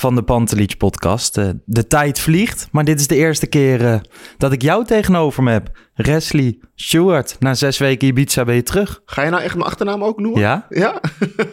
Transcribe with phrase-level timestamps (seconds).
[0.00, 1.38] van de Pantelich podcast.
[1.38, 4.00] Eh, de tijd vliegt, maar dit is de eerste keer eh,
[4.38, 5.70] dat ik jou tegenover me heb.
[5.94, 9.00] Wesley Stewart, na zes weken Ibiza ben je terug.
[9.04, 10.40] Ga je nou echt mijn achternaam ook noemen?
[10.40, 10.66] Ja?
[10.68, 11.00] Ja?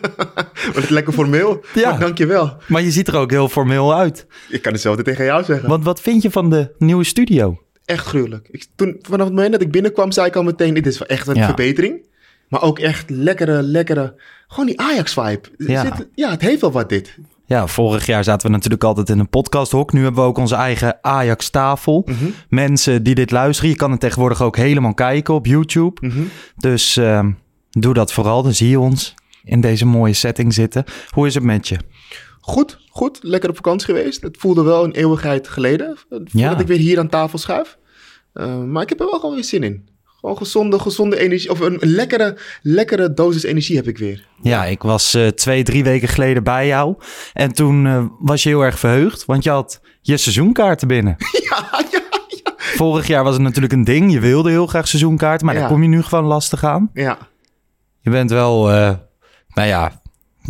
[0.73, 1.63] Wat is lekker formeel.
[1.73, 1.89] Ja.
[1.89, 2.57] Maar dankjewel.
[2.67, 4.25] Maar je ziet er ook heel formeel uit.
[4.49, 5.69] Ik kan hetzelfde tegen jou zeggen.
[5.69, 7.61] Want wat vind je van de nieuwe studio?
[7.85, 8.47] Echt gruwelijk.
[8.51, 11.27] Ik, toen, vanaf het moment dat ik binnenkwam, zei ik al meteen, dit is echt
[11.27, 11.45] een Ja.
[11.45, 12.05] verbetering.
[12.49, 15.41] Maar ook echt lekkere, lekkere, gewoon die Ajax-vibe.
[15.57, 15.83] Ja.
[15.83, 15.97] Ja.
[16.15, 17.17] ja, het heeft wel wat dit.
[17.47, 19.93] Ja, vorig jaar zaten we natuurlijk altijd in een podcasthok.
[19.93, 22.07] Nu hebben we ook onze eigen Ajax-tafel.
[22.49, 26.11] Mensen die dit luisteren, je kan het tegenwoordig ook helemaal kijken op YouTube.
[26.57, 27.31] Dus ehm,
[27.69, 30.83] doe dat vooral, dan zie je ons in deze mooie setting zitten.
[31.09, 31.77] Hoe is het met je?
[32.39, 33.19] Goed, goed.
[33.21, 34.21] Lekker op vakantie geweest.
[34.21, 36.59] Het voelde wel een eeuwigheid geleden, eh, voordat Ja.
[36.59, 37.77] ik weer hier aan tafel schuif.
[38.33, 39.89] Eh, maar ik heb er wel gewoon weer zin in.
[40.27, 41.49] Gewoon gezonde, gezonde energie.
[41.49, 44.27] Of een, lekkere, lekkere dosis energie heb ik weer.
[44.41, 46.95] Ja, ik was eh, twee, drie weken geleden bij jou.
[47.33, 51.15] En toen eh, was je heel erg verheugd, want je had je seizoenkaarten binnen.
[51.49, 52.53] Ja, ja, ja.
[52.57, 54.11] Vorig jaar was het natuurlijk een ding.
[54.11, 55.61] Je wilde heel graag seizoenkaarten, maar Ja.
[55.61, 56.89] daar kom je nu gewoon lastig aan.
[56.93, 57.17] Ja,
[58.01, 58.93] Je bent wel, eh,
[59.53, 60.01] nou ja,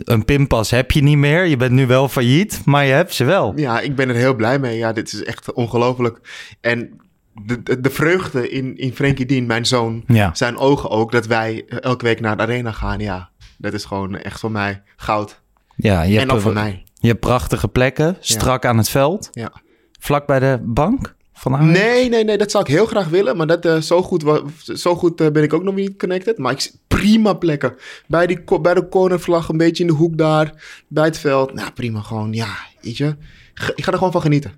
[0.04, 1.46] een pinpas heb je niet meer.
[1.46, 3.54] Je bent nu wel failliet, maar je hebt ze wel.
[3.56, 4.78] Ja, ik ben er heel blij mee.
[4.78, 6.20] Ja, dit is echt ongelooflijk.
[6.62, 7.00] En
[7.46, 10.36] de, de, de vreugde in, in Frenkie Dien, mijn zoon, Ja.
[10.36, 13.00] zijn ogen ook, dat wij eh, elke week naar de arena gaan.
[13.00, 15.42] Ja, dat is gewoon echt voor mij goud.
[15.76, 16.84] Ja, je en hebt, ook voor mij.
[16.94, 19.30] je hebt prachtige plekken, strak aan het veld.
[19.32, 19.52] Ja.
[20.00, 21.80] Vlak bij de bank van Ajax.
[21.80, 23.38] Nee, nee, nee, dat zou ik heel graag willen.
[23.38, 24.24] Maar dat, eh, zo goed,
[24.76, 26.38] zo goed eh, ben ik ook nog niet connected.
[26.38, 27.76] Maar ik prima plekken.
[28.08, 30.54] Bij, die, bij de cornervlag, een beetje in de hoek daar.
[30.88, 31.54] Bij het veld.
[31.54, 32.02] Nou, prima.
[32.02, 33.16] Gewoon, ja, weet je.
[33.76, 34.52] Ik ga er gewoon van genieten.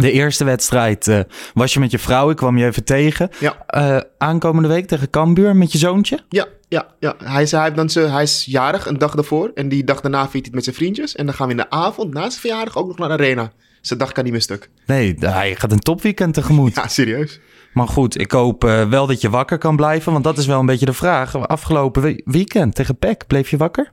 [0.00, 1.20] De eerste wedstrijd eh,
[1.54, 3.30] was je met je vrouw, ik kwam je even tegen.
[3.40, 3.62] Ja.
[3.66, 6.18] Eh, aankomende week tegen Cambuur met je zoontje.
[6.28, 7.14] Ja, ja, ja.
[7.24, 9.50] Hij, is, hij, heeft dan zijn- hij is jarig een dag daarvoor.
[9.54, 11.14] En die dag daarna viert hij het met zijn vriendjes.
[11.16, 13.52] En dan gaan we in de avond, na zijn verjaardag, ook nog naar de arena.
[13.80, 14.70] Zijn dag kan niet meer stuk.
[14.86, 16.74] Nee, hij gaat een topweekend tegemoet.
[16.80, 17.40] Ja, serieus.
[17.72, 20.60] Maar goed, ik hoop eh, wel dat je wakker kan blijven, want dat is wel
[20.60, 21.48] een beetje de vraag.
[21.48, 23.92] Afgelopen we- weekend tegen PEC, bleef je wakker?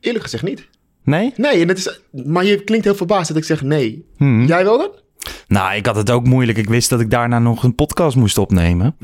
[0.00, 0.68] Eerlijk gezegd niet.
[1.08, 1.32] Nee?
[1.36, 4.06] Nee, en het is, maar je klinkt heel verbaasd dat ik zeg nee.
[4.16, 4.46] Hmm.
[4.46, 4.90] Jij wel dan?
[5.48, 6.58] Nou, ik had het ook moeilijk.
[6.58, 8.96] Ik wist dat ik daarna nog een podcast moest opnemen.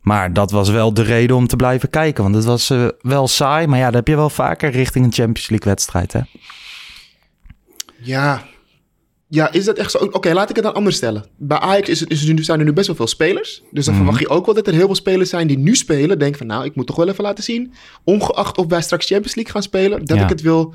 [0.00, 2.22] Maar dat was wel de reden om te blijven kijken.
[2.22, 3.66] Want het was eh, wel saai.
[3.66, 6.20] Maar ja, dat heb je wel vaker richting een Champions League wedstrijd, hè?
[8.00, 8.42] Ja.
[9.28, 9.98] Ja, is dat echt zo?
[9.98, 11.24] Oké, laat ik het dan anders stellen.
[11.36, 13.62] Bij Ajax is het, is zijn er nu best wel veel spelers.
[13.70, 16.18] Dus dan verwacht je ook wel dat er heel veel spelers zijn die nu spelen.
[16.18, 17.72] Denken van, nou, ik moet toch wel even laten zien.
[18.04, 20.04] Ongeacht of wij straks Champions League gaan spelen.
[20.04, 20.22] Dat Ja.
[20.22, 20.74] ik het wil,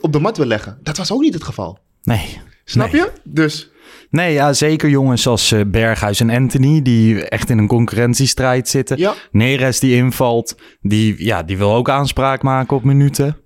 [0.00, 0.78] op de mat wil leggen.
[0.82, 1.78] Dat was ook niet het geval.
[2.02, 2.38] Nee.
[2.64, 3.00] Snap Nee.
[3.00, 3.12] je?
[3.24, 3.68] Dus,
[4.10, 6.82] Nee, ja, zeker jongens als eh, Berghuis en Anthony...
[6.82, 8.98] die echt in een concurrentiestrijd zitten.
[8.98, 9.14] ja.
[9.30, 13.36] Neres die invalt, die, ja, die wil ook aanspraak maken op minuten.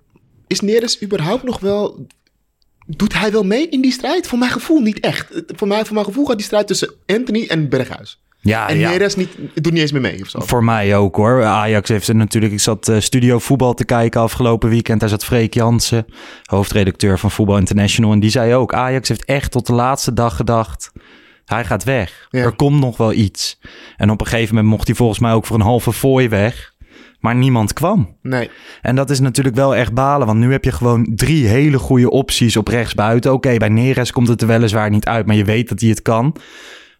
[0.47, 2.07] Is Neres überhaupt nog wel...
[2.87, 4.27] Doet hij wel mee in die strijd?
[4.27, 5.43] Voor mijn gevoel niet echt.
[5.47, 8.21] Voor, mij, voor mijn gevoel gaat die strijd tussen Anthony en Berghuis.
[8.41, 8.89] Ja, En ja.
[8.89, 10.39] Neres niet, doet niet eens meer mee of zo.
[10.39, 11.43] Voor mij ook hoor.
[11.43, 12.53] Ajax heeft er natuurlijk.
[12.53, 14.99] Ik zat eh, studio voetbal te kijken afgelopen weekend.
[14.99, 16.05] Daar zat Freek Jansen,
[16.43, 18.11] hoofdredacteur van Voetbal International.
[18.11, 20.91] En die zei ook: Ajax heeft echt tot de laatste dag gedacht.
[21.45, 22.27] Hij gaat weg.
[22.29, 22.43] Ja.
[22.43, 23.59] Er komt nog wel iets.
[23.97, 26.73] En op een gegeven moment mocht hij volgens mij ook voor een halve fooi weg.
[27.19, 28.15] Maar niemand kwam.
[28.21, 28.49] Nee.
[28.81, 30.27] En dat is natuurlijk wel echt balen.
[30.27, 33.33] Want nu heb je gewoon drie hele goede opties op rechtsbuiten.
[33.33, 35.25] Oké, bij Neres komt het er weliswaar niet uit.
[35.25, 36.35] Maar je weet dat hij het kan.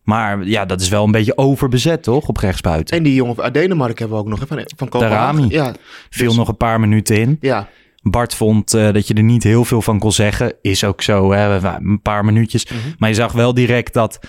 [0.10, 2.28] Maar ja, dat is wel een beetje overbezet, toch?
[2.28, 2.98] Op rechtsbuiten.
[2.98, 4.40] En die jongen uit Denemarken hebben we ook nog.
[4.40, 5.50] hè, Van, van Kopenhagen.
[5.50, 5.76] Ja,
[6.10, 7.38] Viel nog een paar minuten in.
[7.42, 7.68] ja.
[8.02, 10.54] Bart vond eh, dat je er niet heel veel van kon zeggen.
[10.62, 11.68] Is ook zo, hè?
[11.78, 12.68] een paar minuutjes.
[12.98, 14.20] Maar je zag wel direct dat,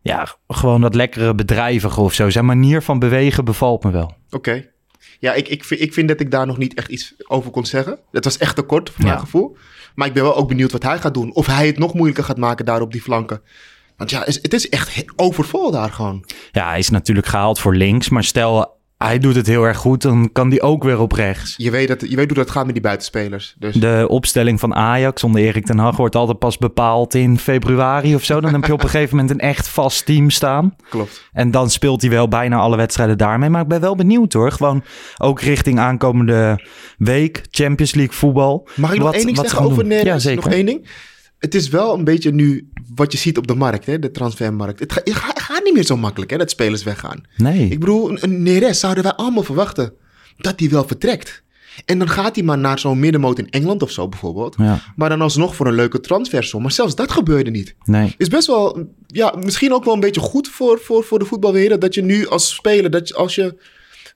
[0.00, 2.30] ja, gewoon dat lekkere bedrijvige of zo.
[2.30, 4.14] Zijn manier van bewegen bevalt me wel.
[4.30, 4.64] Oké.
[5.18, 7.66] Ja, ik, ik, vind, ik vind dat ik daar nog niet echt iets over kon
[7.66, 7.98] zeggen.
[8.12, 9.06] Het was echt te kort voor Ja.
[9.10, 9.56] mijn gevoel.
[9.94, 11.34] Maar ik ben wel ook benieuwd wat hij gaat doen.
[11.34, 13.40] Of hij het nog moeilijker gaat maken daar op die flanken.
[14.02, 16.24] Want ja, het is echt overvol daar gewoon.
[16.52, 18.08] Ja, hij is natuurlijk gehaald voor links.
[18.08, 21.54] Maar stel, hij doet het heel erg goed, dan kan die ook weer op rechts.
[21.56, 23.54] Je weet, dat, je weet hoe dat gaat met die buitenspelers.
[23.58, 28.14] Dus De opstelling van Ajax onder Erik ten Hag wordt altijd pas bepaald in februari
[28.14, 28.40] of zo.
[28.40, 30.76] Dan heb je op een gegeven moment een echt vast team staan.
[30.88, 31.28] klopt.
[31.32, 33.50] En dan speelt hij wel bijna alle wedstrijden daarmee.
[33.50, 34.52] Maar ik ben wel benieuwd hoor.
[34.52, 34.84] Gewoon
[35.18, 36.66] ook richting aankomende
[36.98, 37.42] week.
[37.50, 38.68] Champions League voetbal.
[38.74, 39.84] Mag ik nog Wat- één ding zeggen over.
[39.84, 40.04] Neres?
[40.04, 40.44] Ja, zeker.
[40.44, 40.88] Nog één ding.
[41.42, 44.80] Het is wel een beetje nu wat je ziet op de markt, hè, de transfermarkt.
[44.80, 47.22] Het, ga- het ga- gaat niet meer zo makkelijk hè, dat spelers weggaan.
[47.36, 47.68] Nee.
[47.68, 49.92] Ik bedoel, een, een Neres zouden wij allemaal verwachten
[50.36, 51.42] dat hij wel vertrekt.
[51.84, 54.54] En dan gaat hij maar naar zo'n middenmoot in Engeland of zo bijvoorbeeld.
[54.58, 56.62] Ja, Maar dan alsnog voor een leuke transfersom.
[56.62, 57.74] Maar zelfs dat gebeurde niet.
[57.84, 58.14] nee.
[58.18, 61.80] Is best wel, ja, misschien ook wel een beetje goed voor, voor, voor de voetbalwereld.
[61.80, 63.56] Dat je nu als speler, dat je, als je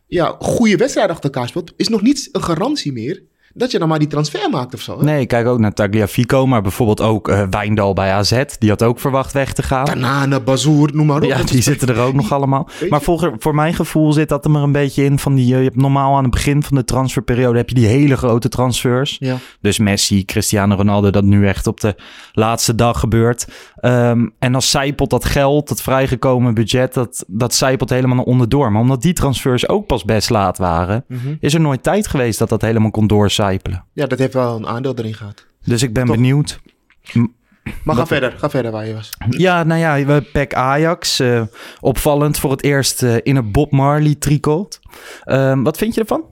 [0.07, 3.23] ja, goede wedstrijden achter elkaar speelt, is nog niet een garantie meer
[3.57, 4.99] dat je dan maar die transfer maakt of zo.
[4.99, 5.05] Hè?
[5.05, 8.43] Nee, ik kijk ook naar Tagliafico, maar bijvoorbeeld ook eh Wijndal bij AZ.
[8.59, 9.85] Die had ook verwacht weg te gaan.
[9.85, 11.29] Bananen, bazoer, noem maar op.
[11.29, 12.69] Ja, die zitten er ook nog allemaal.
[12.89, 15.53] Maar voor, voor mijn gevoel zit dat er maar een beetje in van die...
[15.53, 18.49] eh, Je hebt normaal aan het begin van de transferperiode heb je die hele grote
[18.49, 19.17] transfers.
[19.19, 19.37] Ja.
[19.61, 21.95] Dus Messi, Cristiano Ronaldo, dat nu echt op de
[22.33, 23.47] laatste dag gebeurt.
[23.87, 28.73] Ehm, en dan zijpelt dat geld, dat vrijgekomen budget, dat, dat zijpelt helemaal naar onderdoor.
[28.73, 31.35] Maar omdat die transfers ook pas best laat waren, Mhm.
[31.41, 33.85] is er nooit tijd geweest dat dat helemaal kon doorcijpelen.
[33.93, 35.47] ja, dat heeft wel een aandeel erin gehad.
[35.65, 36.15] Dus ik ben Toch?
[36.15, 36.61] benieuwd.
[37.83, 39.11] Maar ga verder, ga verder waar je was.
[39.31, 41.21] Ja, nou ja, we PEC Ajax.
[41.21, 41.43] eh,
[41.81, 44.81] opvallend voor het eerst eh, in een Bob Marley tricot.
[45.25, 46.25] Ehm, wat vind je ervan?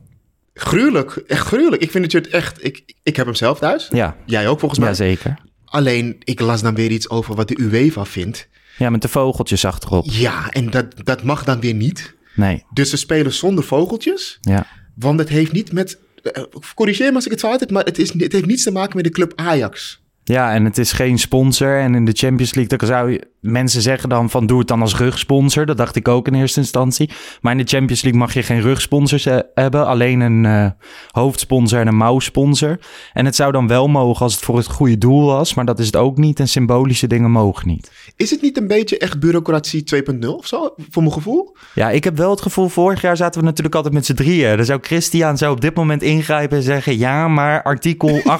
[0.54, 1.82] Gruwelijk, echt gruwelijk.
[1.82, 3.88] Ik vind het echt, ik, ik heb hem zelf thuis.
[3.92, 4.88] Ja, Jij ook volgens mij.
[4.88, 5.38] ja zeker.
[5.74, 8.48] Alleen, ik las dan weer iets over wat de UEFA vindt.
[8.78, 10.04] Ja, met de vogeltjes achterop.
[10.10, 12.14] Ja, en dat, dat mag dan weer niet.
[12.34, 14.38] Nee, Dus ze spelen zonder vogeltjes.
[14.40, 14.66] ja.
[14.94, 15.98] Want het heeft niet met.
[16.22, 16.42] eh,
[16.74, 18.96] Corrigeer me als ik het fout heb, maar het, is, het heeft niets te maken
[18.96, 20.02] met de club Ajax.
[20.24, 21.78] Ja, en het is geen sponsor.
[21.80, 23.26] En in de Champions League, dan zou je...
[23.46, 25.66] Mensen zeggen dan van, doe het dan als rugsponsor.
[25.66, 27.10] Dat dacht ik ook in eerste instantie.
[27.40, 29.86] Maar in de Champions League mag je geen rugsponsors eh, hebben.
[29.86, 30.66] Alleen een eh,
[31.10, 32.78] hoofdsponsor en een mouwsponsor.
[33.12, 35.54] En het zou dan wel mogen als het voor het goede doel was.
[35.54, 36.40] Maar dat is het ook niet.
[36.40, 37.90] En symbolische dingen mogen niet.
[38.16, 41.56] Is het niet een beetje echt bureaucratie 2.0 of zo, voor mijn gevoel?
[41.74, 44.56] Ja, ik heb wel het gevoel, vorig jaar zaten we natuurlijk altijd met z'n drieën.
[44.56, 46.98] Dan zou Christian zou op dit moment ingrijpen en zeggen...
[46.98, 48.22] ja, maar artikel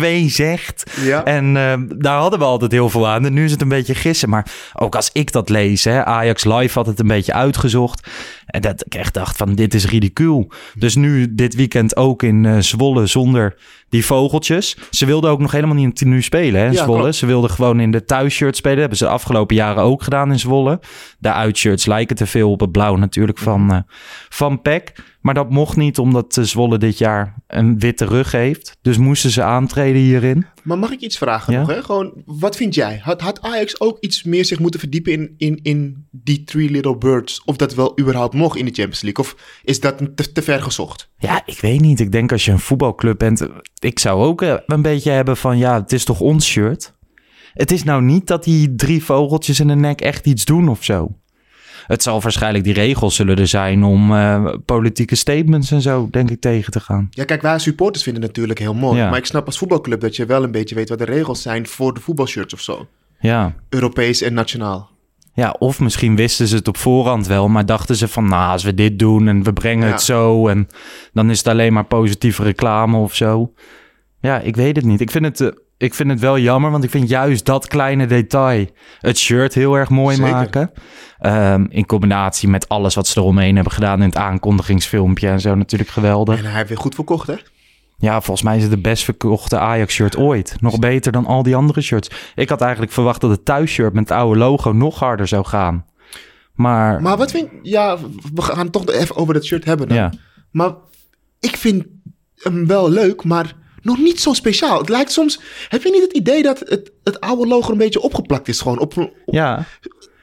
[0.00, 0.90] 18.2 zegt...
[1.00, 1.24] Ja.
[1.24, 3.26] En eh, daar hadden we altijd heel veel aan.
[3.26, 4.25] En nu is het een beetje gissen.
[4.28, 8.08] Maar ook als ik dat lees, hè, Ajax Live had het een beetje uitgezocht.
[8.46, 10.50] En dat ik echt dacht van, dit is ridicuul.
[10.74, 13.56] Dus nu dit weekend ook in eh, Zwolle zonder
[13.88, 14.76] die vogeltjes.
[14.90, 17.00] Ze wilden ook nog helemaal niet in tenue spelen, hè, in Ja, Zwolle.
[17.00, 17.14] klopt.
[17.14, 18.76] Ze wilden gewoon in de thuisshirt spelen.
[18.76, 20.80] Dat hebben ze de afgelopen jaren ook gedaan in Zwolle.
[21.18, 23.78] De uitshirts lijken te veel op het blauw natuurlijk van, eh
[24.28, 24.92] van PEC.
[25.26, 28.78] Maar dat mocht niet, omdat eh, Zwolle dit jaar een witte rug heeft.
[28.82, 30.46] Dus moesten ze aantreden hierin.
[30.62, 31.58] Maar mag ik iets vragen Ja?
[31.58, 31.68] nog?
[31.68, 31.82] Hè?
[31.82, 33.00] Gewoon, wat vind jij?
[33.02, 36.96] Had, had Ajax ook iets meer zich moeten verdiepen in, in, in die Three Little
[36.96, 37.42] Birds?
[37.44, 39.24] Of dat wel überhaupt mocht in de Champions League?
[39.24, 41.10] Of is dat te, te ver gezocht?
[41.18, 42.00] Ja, ik weet niet.
[42.00, 43.46] Ik denk als je een voetbalclub bent,
[43.78, 46.94] ik zou ook eh, een beetje hebben van ja, het is toch ons shirt.
[47.52, 50.84] Het is nou niet dat die drie vogeltjes in de nek echt iets doen of
[50.84, 51.16] zo.
[51.86, 56.30] Het zal waarschijnlijk die regels zullen er zijn om eh, politieke statements en zo, denk
[56.30, 57.06] ik, tegen te gaan.
[57.10, 58.98] Ja, kijk, wij supporters vinden het natuurlijk heel mooi.
[58.98, 59.08] Ja.
[59.08, 61.66] Maar ik snap als voetbalclub dat je wel een beetje weet wat de regels zijn
[61.66, 62.86] voor de voetbalshirts of zo.
[63.20, 63.54] Ja.
[63.68, 64.90] Europees en nationaal.
[65.34, 68.62] Ja, of misschien wisten ze het op voorhand wel, maar dachten ze van, nou, als
[68.62, 69.92] we dit doen en we brengen Ja.
[69.92, 70.68] het zo en
[71.12, 73.52] dan is het alleen maar positieve reclame of zo.
[74.20, 75.00] Ja, ik weet het niet.
[75.00, 78.06] Ik vind het, eh, ik vind het wel jammer, want ik vind juist dat kleine
[78.06, 78.66] detail
[79.00, 80.32] het shirt heel erg mooi Zeker.
[80.32, 80.70] maken.
[81.18, 85.54] Ehm, in combinatie met alles wat ze eromheen hebben gedaan in het aankondigingsfilmpje en zo
[85.54, 86.38] natuurlijk geweldig.
[86.38, 87.34] En hij heeft weer goed verkocht, hè?
[87.98, 90.56] Ja, volgens mij is het de best verkochte Ajax-shirt ooit.
[90.60, 92.10] Nog beter dan al die andere shirts.
[92.34, 95.84] Ik had eigenlijk verwacht dat het thuisshirt met het oude logo nog harder zou gaan.
[96.54, 97.98] Maar, Maar wat vind Ja,
[98.34, 99.96] we gaan het toch even over dat shirt hebben dan.
[99.96, 100.12] ja.
[100.50, 100.72] Maar
[101.40, 101.84] ik vind
[102.36, 103.52] hem wel leuk, maar
[103.86, 104.78] nog niet zo speciaal.
[104.78, 105.40] Het lijkt soms...
[105.68, 108.78] Heb je niet het idee dat het, het oude logo een beetje opgeplakt is gewoon?
[108.78, 109.64] Op, op- Ja.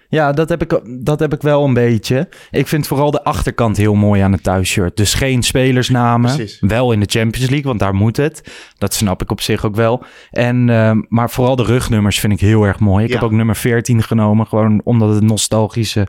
[0.10, 2.30] Ja, dat heb, ik, dat heb ik wel een beetje.
[2.52, 4.98] Ik vind vooral de achterkant heel mooi aan het thuisshirt.
[4.98, 6.36] Dus geen spelersnamen.
[6.36, 6.58] Precies.
[6.60, 8.52] Wel in de Champions League, want daar moet het.
[8.78, 10.04] Dat snap ik op zich ook wel.
[10.32, 13.04] En, ehm, maar vooral de rugnummers vind ik heel erg mooi.
[13.04, 13.16] Ik Ja.
[13.16, 16.08] heb ook nummer 14 genomen, gewoon omdat het nostalgische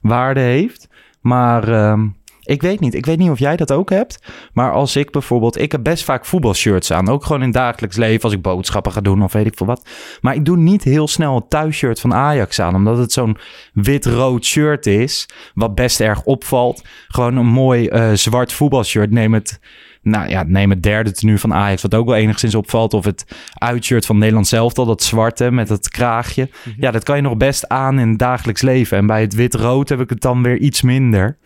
[0.00, 0.88] waarde heeft.
[1.20, 2.06] Maar ehm,
[2.44, 2.94] ik weet niet.
[2.94, 4.18] Ik weet niet of jij dat ook hebt.
[4.52, 5.60] Maar als ik bijvoorbeeld...
[5.60, 7.08] Ik heb best vaak voetbalshirts aan.
[7.08, 9.66] Ook gewoon in het dagelijks leven als ik boodschappen ga doen of weet ik veel
[9.66, 9.88] wat.
[10.20, 12.74] Maar ik doe niet heel snel het thuisshirt van Ajax aan.
[12.74, 13.36] Omdat het zo'n
[13.72, 15.28] wit-rood shirt is.
[15.54, 16.84] Wat best erg opvalt.
[17.08, 19.10] Gewoon een mooi eh, zwart voetbalshirt.
[19.10, 19.60] Neem het
[20.02, 22.94] Nou ja, neem het derde tenue van Ajax, wat ook wel enigszins opvalt.
[22.94, 23.24] Of het
[23.54, 26.48] uitshirt van Nederland zelf al, dat zwarte met het kraagje.
[26.76, 28.98] Ja, dat kan je nog best aan in het dagelijks leven.
[28.98, 31.36] En bij het wit-rood heb ik het dan weer iets minder.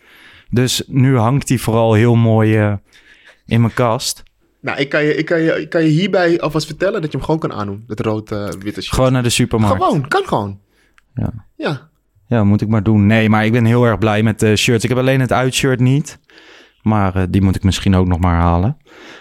[0.49, 2.73] Dus nu hangt hij vooral heel mooi eh,
[3.45, 4.23] in mijn kast.
[4.61, 7.17] Nou, ik kan, je, ik, kan je, ik kan je hierbij alvast vertellen dat je
[7.17, 7.83] hem gewoon kan aandoen.
[7.87, 8.95] Dat rood-witte shirt.
[8.95, 9.83] Gewoon naar de supermarkt.
[9.83, 10.59] Gewoon, kan gewoon.
[11.13, 11.31] Ja.
[11.55, 11.89] Ja.
[12.27, 13.05] Ja, moet ik maar doen.
[13.05, 14.83] Nee, maar ik ben heel erg blij met de shirts.
[14.83, 16.19] Ik heb alleen het uitshirt niet.
[16.81, 18.77] Maar eh, die moet ik misschien ook nog maar halen.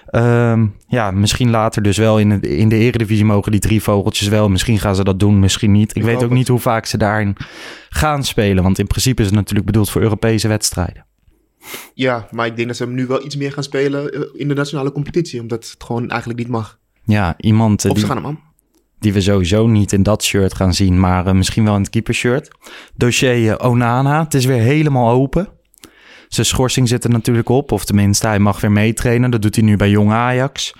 [0.06, 4.28] Ehm, ja, misschien later dus wel in, de in de eredivisie mogen die drie vogeltjes
[4.28, 4.48] wel.
[4.48, 5.90] Misschien gaan ze dat doen, misschien niet.
[5.90, 6.30] Ik, Ik weet ook het.
[6.30, 7.36] niet hoe vaak ze daarin
[7.88, 8.62] gaan spelen.
[8.62, 11.06] Want in principe is het natuurlijk bedoeld voor Europese wedstrijden.
[11.94, 14.48] Ja, maar ik denk dat ze hem nu wel iets meer gaan spelen eh, in
[14.48, 15.40] de nationale competitie.
[15.40, 16.78] Omdat het gewoon eigenlijk niet mag.
[17.04, 18.40] Ja, iemand eh, Of die, ze gaan hem aan.
[18.98, 21.90] die we sowieso niet in dat shirt gaan zien, maar eh, misschien wel in het
[21.90, 22.48] keepershirt.
[22.94, 25.48] Dossier Onana, het is weer helemaal open.
[26.28, 29.30] Zijn schorsing zit er natuurlijk op, of tenminste, hij mag weer meetrainen.
[29.30, 30.74] Dat doet hij nu bij Jong Ajax.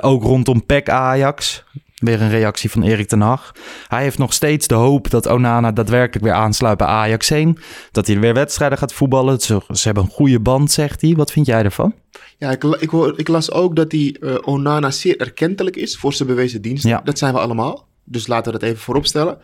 [0.00, 1.64] Ook rondom PEC Ajax.
[2.02, 3.52] Weer een reactie van Erik ten Hag.
[3.88, 7.58] Hij heeft nog steeds de hoop dat Onana daadwerkelijk weer aansluit bij Ajax heen.
[7.90, 9.40] Dat hij weer wedstrijden gaat voetballen.
[9.40, 11.14] Ze, ze hebben een goede band, zegt hij.
[11.14, 11.94] Wat vind jij ervan?
[12.38, 16.12] Ja, ik, ik, hoor, ik las ook dat die eh, Onana zeer erkentelijk is voor
[16.12, 16.90] zijn bewezen diensten.
[16.90, 17.00] Ja.
[17.04, 17.86] Dat zijn we allemaal.
[18.04, 19.38] Dus laten we dat even voorop stellen.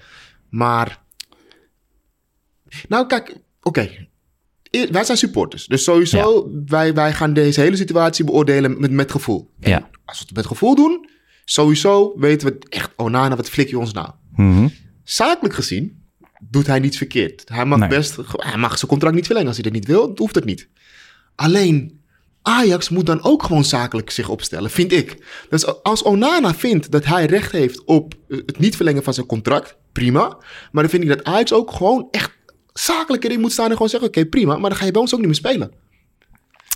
[0.48, 1.02] Maar.
[2.88, 3.88] Nou, kijk, oké.
[4.70, 5.66] E- Wij zijn supporters.
[5.66, 9.50] Dus sowieso, wij, wij gaan deze hele situatie beoordelen met, met gevoel.
[9.60, 9.88] En Ja.
[10.04, 11.08] Als we het met gevoel doen,
[11.50, 14.08] sowieso weten we echt, Onana, wat flik je ons nou?
[14.36, 14.68] Mhm.
[15.04, 16.02] Zakelijk gezien
[16.50, 17.42] doet hij niets verkeerd.
[17.48, 17.88] Hij mag Nee.
[17.88, 19.48] best, hij mag zijn contract niet verlengen.
[19.48, 20.68] Als hij dat niet wil, hoeft het niet.
[21.34, 22.00] Alleen,
[22.42, 25.24] Ajax moet dan ook gewoon zakelijk zich opstellen, vind ik.
[25.50, 29.26] Dus als Onana vindt dat hij recht heeft op eh, het niet verlengen van zijn
[29.26, 30.36] contract, prima.
[30.72, 32.30] Maar dan vind ik dat Ajax ook gewoon echt
[32.72, 34.56] zakelijk erin moet staan en gewoon zeggen, oké, prima.
[34.58, 35.72] Maar dan ga je bij ons ook niet meer spelen.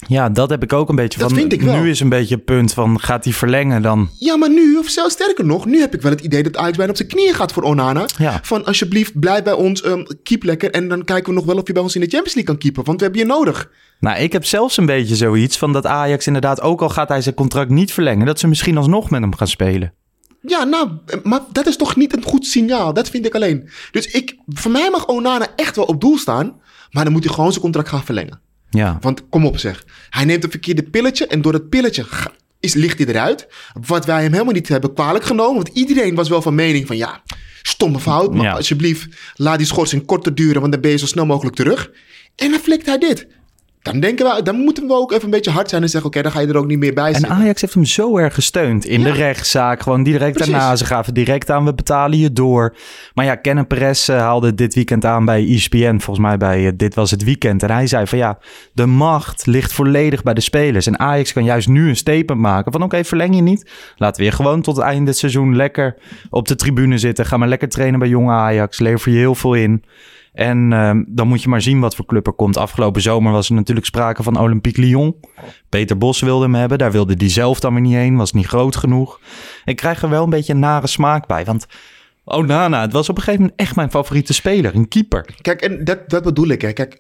[0.08, 1.38] Ja, dat heb ik ook een beetje Dat van.
[1.38, 1.76] vind ik wel.
[1.76, 4.08] Nu is een beetje het punt van, gaat hij verlengen dan?
[4.18, 6.76] Ja, maar nu, of zelfs sterker nog, nu heb ik wel het idee dat Ajax
[6.76, 8.06] bijna op zijn knieën gaat voor Onana.
[8.18, 8.40] Ja.
[8.42, 10.70] Van alsjeblieft, blijf bij ons, ehm keep lekker.
[10.70, 12.62] En dan kijken we nog wel of je bij ons in de Champions League kan
[12.62, 12.84] keepen.
[12.84, 13.70] Want we hebben je nodig.
[14.00, 17.20] Nou, ik heb zelfs een beetje zoiets van dat Ajax inderdaad, ook al gaat hij
[17.22, 19.92] zijn contract niet verlengen, dat ze misschien alsnog met hem gaan spelen.
[20.40, 20.88] Ja, nou,
[21.22, 22.92] maar dat is toch niet een goed signaal.
[22.92, 23.68] Dat vind ik alleen.
[23.90, 26.60] Dus ik, voor mij mag Onana echt wel op doel staan.
[26.90, 28.40] Maar dan moet hij gewoon zijn contract gaan verlengen.
[28.76, 29.84] Ja, Want kom op zeg.
[30.10, 32.04] Hij neemt een verkeerde pilletje en door dat pilletje
[32.60, 33.46] is, ligt hij eruit.
[33.86, 35.54] Wat wij hem helemaal niet hebben kwalijk genomen.
[35.54, 37.22] Want iedereen was wel van mening van ja,
[37.62, 38.34] stomme fout.
[38.34, 38.52] Maar Ja.
[38.52, 40.60] alsjeblieft, laat die schorsing korter duren.
[40.60, 41.90] Want dan ben je zo snel mogelijk terug.
[42.36, 43.26] En dan flikt hij dit.
[43.82, 46.10] Dan, denken we, dan moeten we ook even een beetje hard zijn en zeggen...
[46.10, 47.30] oké, dan ga je er ook niet meer bij en zitten.
[47.36, 49.06] Ajax heeft hem zo erg gesteund in Ja.
[49.06, 49.82] de rechtszaak.
[49.82, 50.52] Gewoon direct Precies.
[50.52, 50.76] daarna.
[50.76, 52.76] Ze gaven direct aan, we betalen je door.
[53.14, 55.98] Maar ja, Kenneth Perez eh, haalde dit weekend aan bij ESPN.
[55.98, 57.62] Volgens mij bij eh, Dit Was Het Weekend.
[57.62, 58.38] En hij zei van ja,
[58.72, 60.86] de macht ligt volledig bij de spelers.
[60.86, 63.70] En Ajax kan juist nu een statement maken van oké, verleng je niet.
[63.96, 65.94] Laten we je gewoon tot het einde het seizoen lekker
[66.30, 67.26] op de tribune zitten.
[67.26, 68.78] Ga maar lekker trainen bij jonge Ajax.
[68.80, 69.84] Lever je heel veel in.
[70.32, 72.56] En ehm, dan moet je maar zien wat voor club er komt.
[72.56, 75.16] Afgelopen zomer was er natuurlijk sprake van Olympique Lyon.
[75.68, 76.78] Peter Bos wilde hem hebben.
[76.78, 78.16] Daar wilde hij zelf dan weer niet heen.
[78.16, 79.20] Was niet groot genoeg.
[79.64, 81.44] Ik krijg er wel een beetje een nare smaak bij.
[81.44, 81.66] Want
[82.24, 84.74] Onana, het was op een gegeven moment echt mijn favoriete speler.
[84.74, 85.34] Een keeper.
[85.40, 86.62] Kijk, en dat, dat bedoel ik.
[86.62, 86.72] Hè.
[86.72, 86.96] Kijk,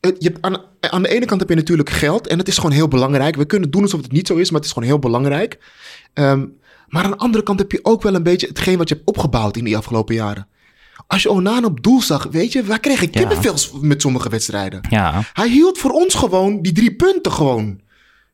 [0.00, 2.26] je hebt aan, aan de ene kant heb je natuurlijk geld.
[2.26, 3.36] En het is gewoon heel belangrijk.
[3.36, 5.58] We kunnen doen alsof het niet zo is, maar het is gewoon heel belangrijk.
[6.12, 6.46] Ehm,
[6.88, 9.08] maar aan de andere kant heb je ook wel een beetje hetgeen wat je hebt
[9.08, 10.46] opgebouwd in die afgelopen jaren.
[11.08, 13.20] Als je Onana op doel zag, weet je, wij kregen Ja.
[13.20, 14.80] kippenvels met sommige wedstrijden.
[14.90, 17.80] Ja, Hij hield voor ons gewoon die drie punten gewoon.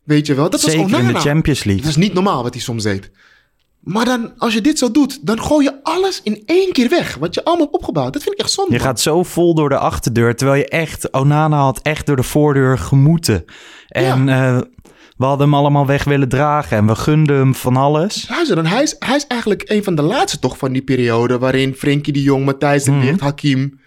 [0.05, 1.09] Weet je wel, dat zeker was Onana.
[1.09, 1.83] in de Champions League.
[1.83, 3.11] Dat is niet normaal wat hij soms deed.
[3.81, 7.15] Maar dan, als je dit zo doet, dan gooi je alles in één keer weg.
[7.15, 8.13] Wat je allemaal hebt opgebouwd.
[8.13, 8.73] Dat vind ik echt zonde.
[8.73, 10.37] Je gaat zo vol door de achterdeur.
[10.37, 13.45] Terwijl je echt, Onana had echt door de voordeur gemoeten.
[13.89, 14.59] En eh,
[15.17, 16.77] we hadden hem allemaal weg willen dragen.
[16.77, 18.29] En we gunden hem van alles.
[18.29, 21.39] Luister, dan hij is, hij is eigenlijk een van de laatste toch van die periode...
[21.39, 23.05] waarin Frenkie de Jong, Matthijs de Mhm.
[23.05, 23.81] Ligt, Hakim...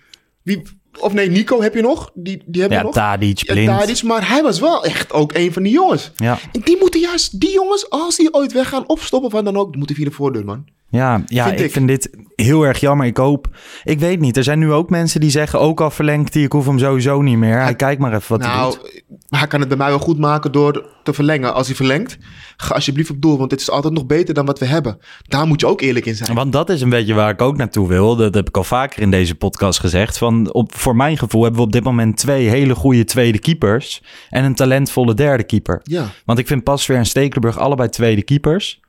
[0.43, 0.62] Wie,
[1.00, 2.12] of nee, Nico heb je nog?
[2.13, 2.93] Die, die heb je Ja, nog?
[2.93, 3.77] Tadic, Ja.
[3.77, 6.12] Tadic, maar hij was wel echt ook een van die jongens.
[6.15, 6.39] Ja.
[6.51, 9.75] En die moeten juist, die jongens, als die ooit weggaan, opstoppen van dan ook...
[9.75, 10.65] moeten via de voordeur, man.
[10.89, 11.72] Ja, ja Vind ik, ik.
[11.72, 13.06] vind dit heel erg jammer.
[13.06, 13.48] Ik hoop,
[13.84, 14.38] ik weet niet.
[14.38, 17.22] Er zijn nu ook mensen die zeggen, ook al verlengt hij, ik hoef hem sowieso
[17.22, 17.62] niet meer.
[17.62, 19.03] Hij kijkt maar even wat hij nou, doet.
[19.29, 21.53] hij kan het bij mij wel goed maken door te verlengen.
[21.53, 22.17] Als hij verlengt,
[22.58, 24.98] ga alsjeblieft op doel, want dit is altijd nog beter dan wat we hebben.
[25.27, 26.36] Daar moet je ook eerlijk in zijn.
[26.36, 28.15] Want dat is een beetje waar ik ook naartoe wil.
[28.15, 30.17] Dat heb ik al vaker in deze podcast gezegd.
[30.17, 34.03] Van op, voor mijn gevoel hebben we op dit moment twee hele goede tweede keepers.
[34.29, 35.79] En een talentvolle derde keeper.
[35.84, 36.06] Ja.
[36.25, 38.79] Want ik vind Pasveer en Stekelenburg allebei tweede keepers.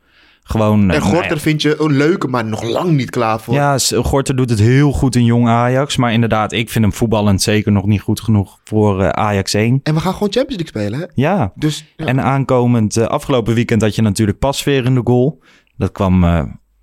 [0.48, 3.54] Gewoon, En eh, Gorter vind je een leuke, maar nog lang niet klaar voor.
[3.54, 5.96] Ja, Gorter doet het heel goed in jong Ajax.
[5.96, 9.80] Maar inderdaad, ik vind hem voetballend zeker nog niet goed genoeg voor eh, Ajax 1.
[9.82, 11.22] En we gaan gewoon Champions League spelen, hè?
[11.22, 12.06] Ja, Dus ja.
[12.06, 15.42] en aankomend eh, afgelopen weekend had je natuurlijk Pasveer in de goal.
[15.76, 16.24] Dat kwam,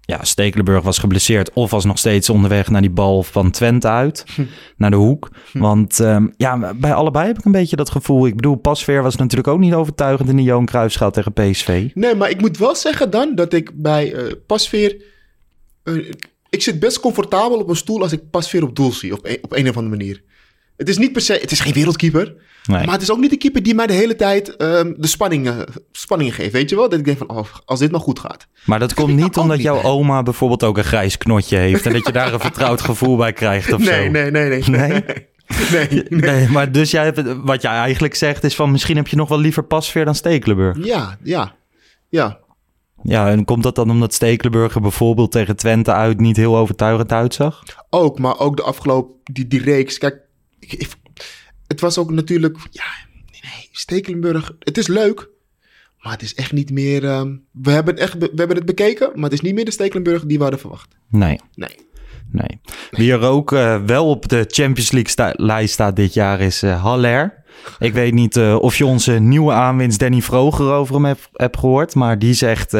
[0.05, 4.25] ja, Stekelenburg was geblesseerd of was nog steeds onderweg naar die bal van Twente uit.
[4.77, 5.29] Naar de hoek.
[5.53, 8.27] Want ehm, ja, bij allebei heb ik een beetje dat gevoel.
[8.27, 11.89] Ik bedoel, Pasveer was natuurlijk ook niet overtuigend in de Johan Cruijffschaal tegen PSV.
[11.93, 15.01] Nee, maar ik moet wel zeggen dan dat ik bij eh Pasveer...
[15.83, 16.11] eh,
[16.49, 19.13] ik zit best comfortabel op een stoel als ik Pasveer op doel zie.
[19.13, 20.23] Op een, op een of andere manier.
[20.77, 21.33] Het is niet per se...
[21.33, 22.35] Het is geen wereldkeeper.
[22.65, 22.83] Nee.
[22.85, 25.47] Maar het is ook niet de keeper die mij de hele tijd ehm, de spanning,
[25.47, 25.59] eh,
[25.91, 26.51] spanning geeft.
[26.51, 26.89] Weet je wel?
[26.89, 28.47] Dat ik denk van, oh, als dit maar goed gaat.
[28.65, 31.85] Maar dat komt niet nou omdat niet, jouw oma bijvoorbeeld ook een grijs knotje heeft.
[31.85, 34.11] En dat je daar een vertrouwd gevoel bij krijgt of Nee, zo.
[34.11, 34.63] nee, nee, nee.
[34.69, 35.03] Nee?
[35.71, 36.03] Nee, nee.
[36.31, 39.29] Nee, maar dus jij hebt, wat jij eigenlijk zegt is van misschien heb je nog
[39.29, 40.77] wel liever Pasveer dan Stekelenburg.
[40.85, 41.55] Ja, ja.
[42.09, 42.39] Ja,
[43.03, 47.11] Ja, en komt dat dan omdat Stekelenburg er bijvoorbeeld tegen Twente uit niet heel overtuigend
[47.11, 47.63] uitzag?
[47.89, 48.19] ook.
[48.19, 49.97] Maar ook de afgelopen, die, die reeks.
[49.97, 50.21] Kijk,
[50.71, 50.95] ik, ik-
[51.67, 52.83] het was ook natuurlijk, ja,
[53.31, 54.51] nee, Stekelenburg.
[54.59, 55.29] Het is leuk,
[55.99, 59.11] maar het is echt niet meer, ehm, we, hebben het echt, we hebben het bekeken,
[59.13, 60.95] maar het is niet meer de Stekelenburg die we hadden verwacht.
[61.09, 61.75] Nee, Nee.
[62.31, 62.59] nee.
[62.91, 66.61] Wie er ook eh, wel op de Champions League sta- lijst staat dit jaar is
[66.63, 67.43] eh Haller.
[67.79, 71.95] Ik weet niet eh, of je onze nieuwe aanwinst Danny Vroger over hem hebt, gehoord.
[71.95, 72.71] Maar die zegt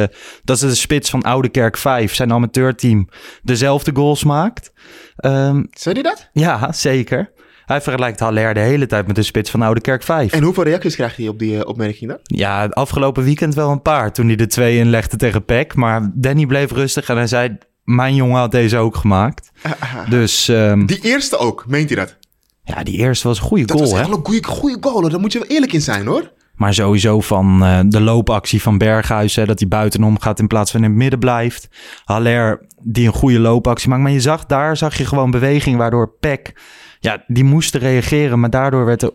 [0.44, 3.10] dat ze de spits van Oude Kerk 5, zijn amateurteam,
[3.44, 4.72] dezelfde goals maakt.
[5.16, 6.30] Ehm, Zei hij dat?
[6.34, 7.32] ja, zeker.
[7.66, 10.32] Hij vergelijkt Haller de hele tijd met de spits van Oude Kerk 5.
[10.32, 12.20] En hoeveel reacties krijgt hij op die eh, opmerking dan?
[12.24, 14.14] Ja, het afgelopen weekend wel een paar.
[14.14, 15.76] Toen hij de twee inlegde tegen Peck.
[15.76, 17.58] Maar Danny bleef rustig en hij zei...
[17.84, 19.52] Mijn jongen had deze ook gemaakt.
[20.10, 22.18] Dus ehm, Die eerste ook, meent hij dat?
[22.64, 24.00] ja, die eerste was een goede Dat goal, was hè?
[24.00, 25.10] echt wel een goede, goede goal, hoor.
[25.10, 26.32] daar moet je wel eerlijk in zijn hoor.
[26.56, 29.36] Maar sowieso van eh, de loopactie van Berghuis...
[29.36, 31.68] Hè, dat hij buitenom gaat in plaats van in het midden blijft.
[32.06, 34.02] Haller die een goede loopactie maakt.
[34.02, 35.78] Maar je zag, daar zag je gewoon beweging...
[35.78, 36.54] waardoor Peck...
[37.06, 38.40] Ja, die moesten reageren.
[38.40, 39.14] Maar daardoor werd de,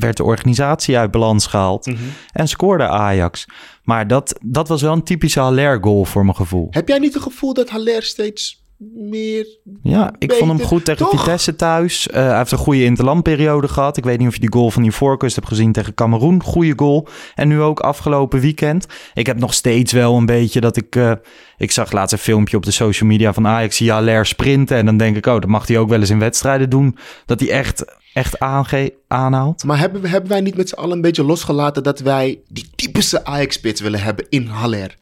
[0.00, 1.90] werd de organisatie uit balans gehaald.
[2.32, 3.46] En scoorde Ajax.
[3.82, 6.66] Maar dat, dat was wel een typische Haller-goal voor mijn gevoel.
[6.70, 8.59] Heb jij niet het gevoel dat Haller steeds
[8.94, 9.46] meer...
[9.82, 11.18] Ja, ik vond hem goed tegen toch?
[11.20, 12.08] Vitesse thuis.
[12.08, 13.96] Eh, hij heeft een goede interlandperiode gehad.
[13.96, 16.42] Ik weet niet of je die goal van die voorkust hebt gezien tegen Cameroen.
[16.42, 17.08] Goede goal.
[17.34, 18.86] En nu ook afgelopen weekend.
[19.14, 20.96] Ik heb nog steeds wel een beetje dat ik...
[20.96, 21.12] eh,
[21.56, 23.76] ik zag laatst een filmpje op de social media van Ajax.
[23.76, 24.76] Zie Haller sprinten.
[24.76, 26.96] En dan denk ik, oh, dat mag hij ook wel eens in wedstrijden doen.
[27.26, 29.64] Dat hij echt, echt aange aanhaalt.
[29.64, 32.70] Maar hebben, we- hebben wij niet met z'n allen een beetje losgelaten dat wij die
[32.76, 34.98] typische Ajax-spits willen hebben in Haller?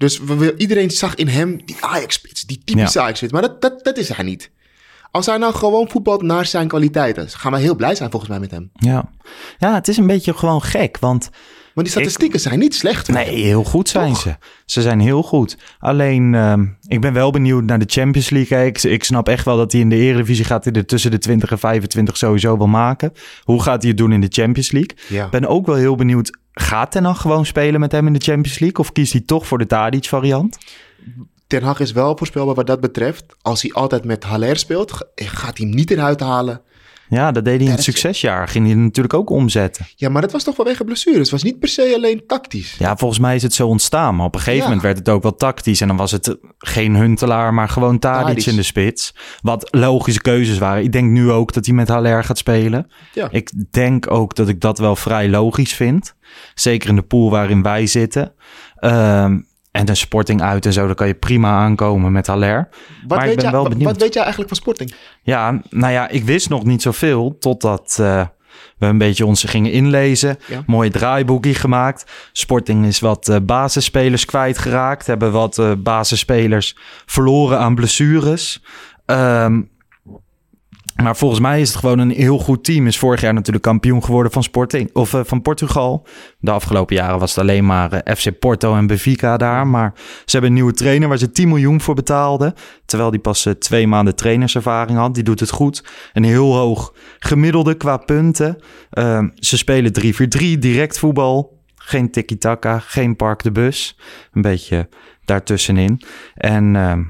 [0.00, 3.32] Dus we, we- iedereen zag in hem die Ajax-spits, die typische Ajax-spits.
[3.32, 4.50] Maar dat, dat, dat is hij niet.
[5.10, 8.40] Als hij nou gewoon voetbalt naar zijn kwaliteiten, gaan wij heel blij zijn volgens mij
[8.40, 8.70] met hem.
[8.72, 9.10] Ja.
[9.58, 10.98] ja, het is een beetje gewoon gek.
[11.00, 11.30] Want
[11.74, 13.08] Maar die statistieken zijn niet slecht.
[13.08, 14.20] Nee, heel goed zijn Toch?
[14.22, 14.36] ze.
[14.66, 15.56] Ze zijn heel goed.
[15.78, 18.58] Alleen, ehm, ik ben wel benieuwd naar de Champions League.
[18.58, 18.64] hè.
[18.64, 21.18] Ik, ik snap echt wel dat hij in de Eredivisie gaat hij er tussen de
[21.18, 23.12] 20 en 25 sowieso wel maken.
[23.42, 24.96] Hoe gaat hij het doen in de Champions League?
[25.08, 25.24] Ja.
[25.24, 28.20] Ik ben ook wel heel benieuwd, gaat Ten Hag gewoon spelen met hem in de
[28.24, 28.78] Champions League?
[28.78, 30.58] Of kiest hij toch voor de Tadic variant?
[31.46, 33.24] Ten Hag is wel voorspelbaar wat dat betreft.
[33.42, 36.60] Als hij altijd met Haller speelt, ga- gaat hij hem niet eruit halen.
[37.10, 38.48] Ja, dat deed hij in het succesjaar.
[38.48, 39.86] Ging hij natuurlijk ook omzetten.
[39.96, 41.20] Ja, maar dat was toch vanwege blessures.
[41.20, 42.74] Het was niet per se alleen tactisch.
[42.78, 44.16] Ja, volgens mij is het zo ontstaan.
[44.16, 44.64] Maar op een gegeven Ja.
[44.64, 45.80] moment werd het ook wel tactisch.
[45.80, 49.14] En dan was het geen Huntelaar, maar gewoon Tadic, in de spits.
[49.40, 50.82] Wat logische keuzes waren.
[50.84, 52.90] Ik denk nu ook dat hij met Haller gaat spelen.
[53.12, 53.28] Ja.
[53.30, 56.14] Ik denk ook dat ik dat wel vrij logisch vind.
[56.54, 58.32] Zeker in de pool waarin wij zitten.
[58.76, 59.38] Ehm,
[59.70, 62.68] en de sporting uit en zo, dan kan je prima aankomen met Haller.
[63.06, 63.90] Wat, maar ik weet ben jij, wel wat- benieuwd.
[63.90, 64.94] wat weet jij eigenlijk van Sporting?
[65.22, 68.26] Ja, nou ja, ik wist nog niet zoveel totdat eh,
[68.78, 70.38] we een beetje ons gingen inlezen.
[70.46, 70.62] Ja.
[70.66, 72.10] Mooi draaiboekje gemaakt.
[72.32, 75.06] Sporting is wat eh, basisspelers kwijtgeraakt.
[75.06, 78.62] Hebben wat eh, basisspelers verloren aan blessures.
[79.06, 79.60] Ehm,
[81.02, 82.86] maar volgens mij is het gewoon een heel goed team.
[82.86, 86.06] Is vorig jaar natuurlijk kampioen geworden van Sporting of eh, van Portugal.
[86.38, 89.66] De afgelopen jaren was het alleen maar eh, FC Porto en Benfica daar.
[89.66, 92.54] Maar ze hebben een nieuwe trainer waar ze 10 miljoen voor betaalden.
[92.84, 95.14] Terwijl die pas eh, twee maanden trainerservaring had.
[95.14, 95.84] Die doet het goed.
[96.12, 98.58] Een heel hoog gemiddelde qua punten.
[98.90, 101.58] Ehm, ze spelen 3-4-3, direct voetbal.
[101.74, 103.98] Geen tiki-taka, geen park de bus.
[104.32, 104.88] Een beetje
[105.24, 106.02] daartussenin.
[106.34, 107.02] En ehm,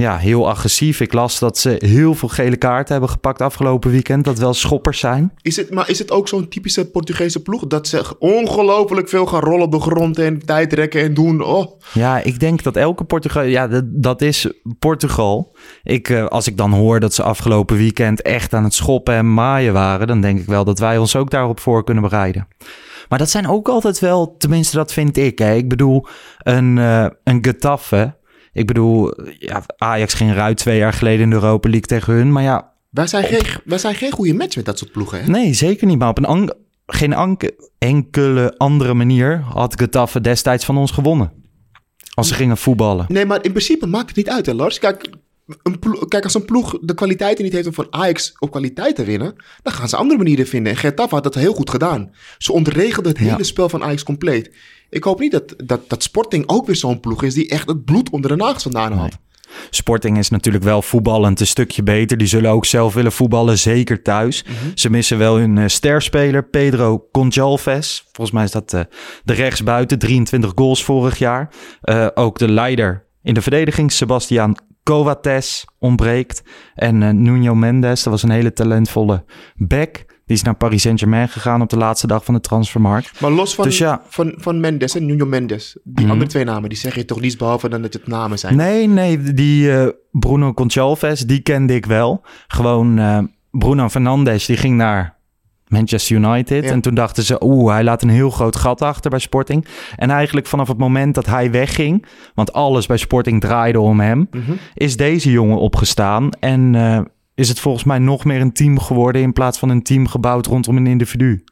[0.00, 1.00] ja, heel agressief.
[1.00, 4.24] Ik las dat ze heel veel gele kaarten hebben gepakt afgelopen weekend.
[4.24, 5.32] Dat wel schoppers zijn.
[5.42, 7.66] Is het, maar is het ook zo'n typische Portugese ploeg?
[7.66, 11.42] Dat ze ongelooflijk veel gaan rollen op de grond en tijd rekken en doen.
[11.42, 13.42] Oh, Ja, ik denk dat elke Portugal...
[13.42, 15.56] Ja, dat, dat is Portugal.
[15.82, 19.34] Ik, eh, als ik dan hoor dat ze afgelopen weekend echt aan het schoppen en
[19.34, 20.06] maaien waren...
[20.06, 22.48] dan denk ik wel dat wij ons ook daarop voor kunnen bereiden.
[23.08, 25.38] Maar dat zijn ook altijd wel, tenminste dat vind ik.
[25.38, 25.54] Hè.
[25.54, 26.06] Ik bedoel,
[26.38, 28.18] een, eh een Getafe.
[28.52, 32.32] Ik bedoel, ja, Ajax ging eruit twee jaar geleden in de Europa League tegen hun.
[32.32, 35.20] Maar ja, Wij zijn, geen, wij zijn geen goede match met dat soort ploegen.
[35.20, 35.28] Hè?
[35.28, 35.98] nee, zeker niet.
[35.98, 36.52] Maar op een
[36.86, 37.38] geen
[37.78, 41.32] enkele andere manier had Getafe destijds van ons gewonnen.
[42.14, 43.04] Als ze gingen voetballen.
[43.08, 44.78] Nee, maar in principe maakt het niet uit, hè, Lars.
[44.78, 45.10] Kijk,
[45.62, 49.04] een kijk, als een ploeg de kwaliteiten niet heeft om van Ajax op kwaliteit te
[49.04, 50.72] winnen, dan gaan ze andere manieren vinden.
[50.72, 52.10] En Getafe had dat heel goed gedaan.
[52.38, 53.30] Ze ontregelden het Ja.
[53.30, 54.50] hele spel van Ajax compleet.
[54.90, 57.84] Ik hoop niet dat, dat, dat Sporting ook weer zo'n ploeg is die echt het
[57.84, 59.18] bloed onder de nagels vandaan had.
[59.70, 62.16] Sporting is natuurlijk wel voetballend een stukje beter.
[62.16, 64.44] Die zullen ook zelf willen voetballen, zeker thuis.
[64.74, 68.04] Ze missen wel hun sterspeler Pedro Gonçalves.
[68.12, 68.80] Volgens mij is dat eh,
[69.24, 71.54] de rechtsbuiten, 23 goals vorig jaar.
[71.80, 76.42] Eh, ook de leider in de verdediging, Sebastian Coates, ontbreekt.
[76.74, 79.24] En Nuno Mendes, dat was een hele talentvolle
[79.56, 80.04] back.
[80.30, 83.20] Die is naar Paris Saint-Germain gegaan op de laatste dag van de transfermarkt.
[83.20, 84.02] Maar los van, Dus ja.
[84.08, 86.12] van, van Mendes en Nuno Mendes, die Mhm.
[86.12, 88.56] andere twee namen, die zeg je toch niets behalve dan dat het namen zijn.
[88.56, 92.22] Nee, nee, die eh, Bruno Gonçalves, die kende ik wel.
[92.48, 93.18] Gewoon eh,
[93.50, 95.16] Bruno Fernandes, die ging naar
[95.68, 96.64] Manchester United.
[96.64, 96.70] Ja.
[96.70, 99.66] En toen dachten ze, oeh, hij laat een heel groot gat achter bij Sporting.
[99.96, 104.28] En eigenlijk vanaf het moment dat hij wegging, want alles bij Sporting draaide om hem,
[104.30, 104.52] Mhm.
[104.74, 106.30] is deze jongen opgestaan.
[106.40, 107.00] En eh,
[107.40, 110.46] is het volgens mij nog meer een team geworden in plaats van een team gebouwd
[110.46, 111.44] rondom een individu.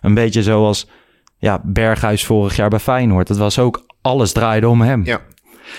[0.00, 0.88] Een beetje zoals
[1.38, 3.26] ja, Berghuis vorig jaar bij Feyenoord.
[3.26, 5.04] Dat was ook, alles draaide om hem.
[5.04, 5.20] Ja.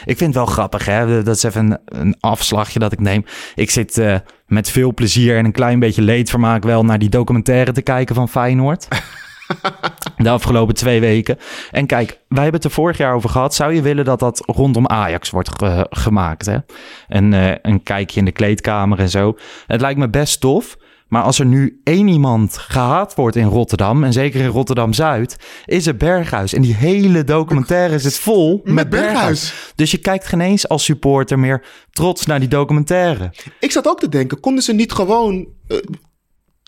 [0.05, 1.23] Ik vind het wel grappig, hè?
[1.23, 3.25] Dat is even een, een afslagje dat ik neem.
[3.55, 4.15] Ik zit eh,
[4.47, 8.29] met veel plezier en een klein beetje leedvermaak wel naar die documentaire te kijken van
[8.29, 8.87] Feyenoord.
[10.17, 11.37] De afgelopen twee weken.
[11.71, 13.55] En kijk, wij hebben het er vorig jaar over gehad.
[13.55, 16.45] Zou je willen dat dat rondom Ajax wordt ge- gemaakt?
[16.45, 16.57] Hè?
[17.07, 19.37] En eh, een kijkje in de kleedkamer en zo.
[19.67, 20.77] Het lijkt me best tof.
[21.07, 25.85] Maar als er nu één iemand gehaat wordt in Rotterdam, en zeker in Rotterdam-Zuid, is
[25.85, 26.53] het Berghuis.
[26.53, 29.15] En die hele documentaire zit vol met, Met Berghuis.
[29.15, 29.71] Berghuis.
[29.75, 33.33] Dus je kijkt geen eens als supporter meer trots naar die documentaire.
[33.59, 35.47] Ik zat ook te denken, konden ze niet gewoon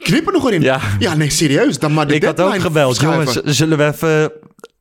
[0.04, 0.62] knippen nog erin?
[0.62, 0.80] Ja.
[1.00, 1.80] ja, nee, serieus.
[1.80, 3.00] Dan maar de Ik had ook gebeld.
[3.02, 4.32] Jongens, zullen we even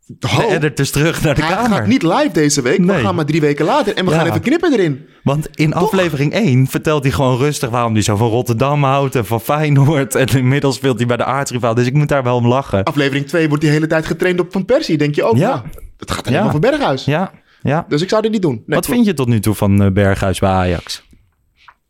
[0.07, 1.79] de editors terug naar de hij kamer?
[1.79, 2.79] gaat niet live deze week.
[2.79, 3.03] We Nee.
[3.03, 4.17] gaan maar drie weken later en we Ja.
[4.19, 5.07] gaan even knippen erin.
[5.23, 9.27] Want in aflevering 1 vertelt hij gewoon rustig waarom hij zo van Rotterdam houdt en
[9.27, 10.15] van Feyenoord.
[10.15, 11.75] En inmiddels speelt hij bij de aardsrivaal.
[11.75, 12.85] Dus ik moet daar wel om lachen.
[12.85, 14.97] Aflevering 2 wordt die hele tijd getraind op Van Persie.
[14.99, 15.63] Denk je ook, Ja.
[15.99, 16.47] het gaat alleen Ja.
[16.47, 17.05] over Berghuis.
[17.05, 17.31] Ja,
[17.63, 17.85] ja.
[17.89, 18.53] Dus ik zou dit niet doen.
[18.55, 18.87] Nee, Wat klopt.
[18.87, 21.03] vind je tot nu toe van eh, Berghuis bij Ajax?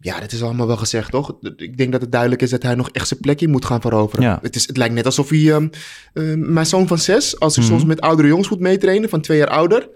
[0.00, 1.36] Ja, dat is allemaal wel gezegd, toch?
[1.56, 4.24] Ik denk dat het duidelijk is dat hij nog echt zijn plekje moet gaan veroveren.
[4.24, 4.38] Ja.
[4.42, 5.52] Het, is, het lijkt net alsof hij...
[5.52, 5.68] ehm,
[6.12, 7.72] ehm, mijn zoon van zes, als hij Mhm.
[7.74, 9.88] soms met oudere jongens moet meetrainen, van twee jaar ouder...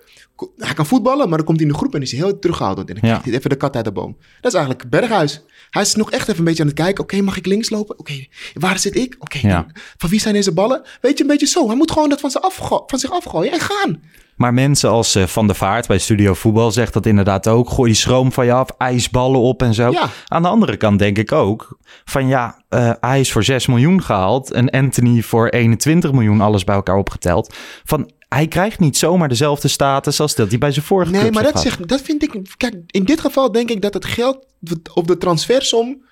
[0.57, 2.88] Hij kan voetballen, maar dan komt hij in de groep en is hij heel terughoudend.
[2.88, 4.16] En dan kijkt hij even de kat uit de boom.
[4.40, 5.42] Dat is eigenlijk Berghuis.
[5.71, 7.03] Hij is nog echt even een beetje aan het kijken.
[7.03, 7.99] Oké, mag ik links lopen?
[7.99, 9.16] Oké, waar zit ik?
[9.18, 9.66] Oké, Ja.
[9.97, 10.83] van wie zijn deze ballen?
[11.01, 11.66] Weet je, een beetje zo.
[11.66, 14.03] Hij moet gewoon dat van, zich afgo- van zich afgooien en gaan.
[14.37, 17.71] Maar mensen als eh, Van der Vaart bij Studio Voetbal zegt dat inderdaad ook.
[17.71, 19.90] Gooi die schroom van je af, ijsballen op en zo.
[19.90, 20.09] Ja.
[20.27, 24.03] Aan de andere kant denk ik ook van ja, eh, hij is voor 6 miljoen
[24.03, 24.51] gehaald.
[24.53, 27.55] En Anthony voor 21 miljoen, alles bij elkaar opgeteld.
[27.85, 31.42] Van hij krijgt niet zomaar dezelfde status als dat hij bij zijn vorige Nee, maar
[31.42, 32.40] dat, zegt, dat vind ik...
[32.57, 34.47] Kijk, in dit geval denk ik dat het geld
[34.95, 36.03] op de transfersom...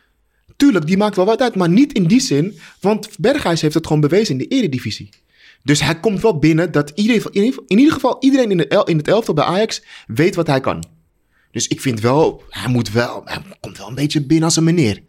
[0.57, 2.59] Tuurlijk, die maakt wel wat uit, maar niet in die zin.
[2.81, 5.09] Want Berghuis heeft het gewoon bewezen in de eredivisie.
[5.63, 8.69] Dus hij komt wel binnen dat iedereen, in, ieder, in ieder geval iedereen in, het
[8.69, 10.85] el- in het elftal bij Ajax weet wat hij kan.
[11.51, 14.65] Dus ik vind wel, hij moet wel, hij komt wel een beetje binnen als een
[14.65, 15.03] meneer.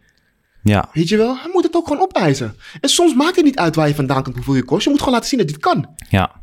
[0.63, 2.56] Ja, Weet je wel, hij moet het ook gewoon opeisen.
[2.82, 4.84] En soms maakt het niet uit waar je vandaan komt, hoeveel je kost.
[4.84, 5.89] Je moet gewoon laten zien dat dit kan.
[6.10, 6.40] ja.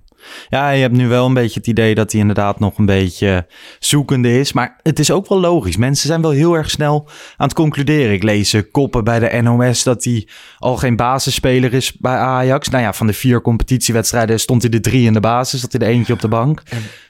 [0.48, 3.46] Ja, je hebt nu wel een beetje het idee dat hij inderdaad nog een beetje
[3.78, 4.52] zoekende is.
[4.52, 5.76] Maar het is ook wel logisch.
[5.76, 8.12] Mensen zijn wel heel erg snel aan het concluderen.
[8.12, 12.68] Ik lees eh, koppen bij de NOS dat hij al geen basisspeler is bij Ajax.
[12.68, 15.60] Nou ja, van de vier competitiewedstrijden stond hij de drie in de basis.
[15.60, 16.62] Zat hij er eentje op de bank.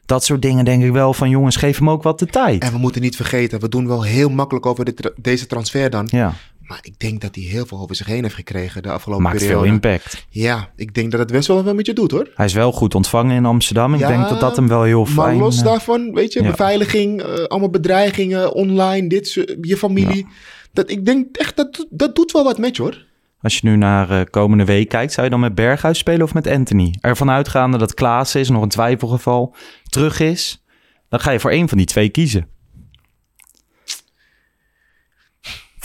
[0.07, 2.63] Dat soort dingen denk ik wel van jongens, geef hem ook wat de tijd.
[2.63, 5.91] En we moeten niet vergeten, we doen wel heel makkelijk over de tra- deze transfer
[5.91, 6.09] dan.
[6.11, 6.35] Ja,
[6.69, 9.39] Maar ik denk dat hij heel veel over zich heen heeft gekregen de afgelopen maakt
[9.39, 9.69] veel periode.
[9.69, 10.27] impact.
[10.29, 12.31] Ja, ik denk dat het best wel wat met je doet hoor.
[12.35, 13.95] Hij is wel goed ontvangen in Amsterdam.
[13.95, 15.39] Ik Ja, denk dat dat hem wel heel Maar fijn...
[15.39, 16.51] los eh, daarvan, weet je, ja.
[16.51, 20.27] beveiliging, eh, allemaal bedreigingen, online, dit, je familie.
[20.73, 23.07] Dat, ik denk echt, dat, dat doet wel wat met je hoor.
[23.41, 26.35] Als je nu naar eh, komende week kijkt, zou je dan met Berghuis spelen of
[26.35, 26.95] met Anthony?
[27.01, 29.55] Ervan uitgaande dat Klaas is, nog een twijfelgeval,
[29.89, 30.65] terug is.
[31.09, 32.49] Dan ga je voor één van die twee kiezen.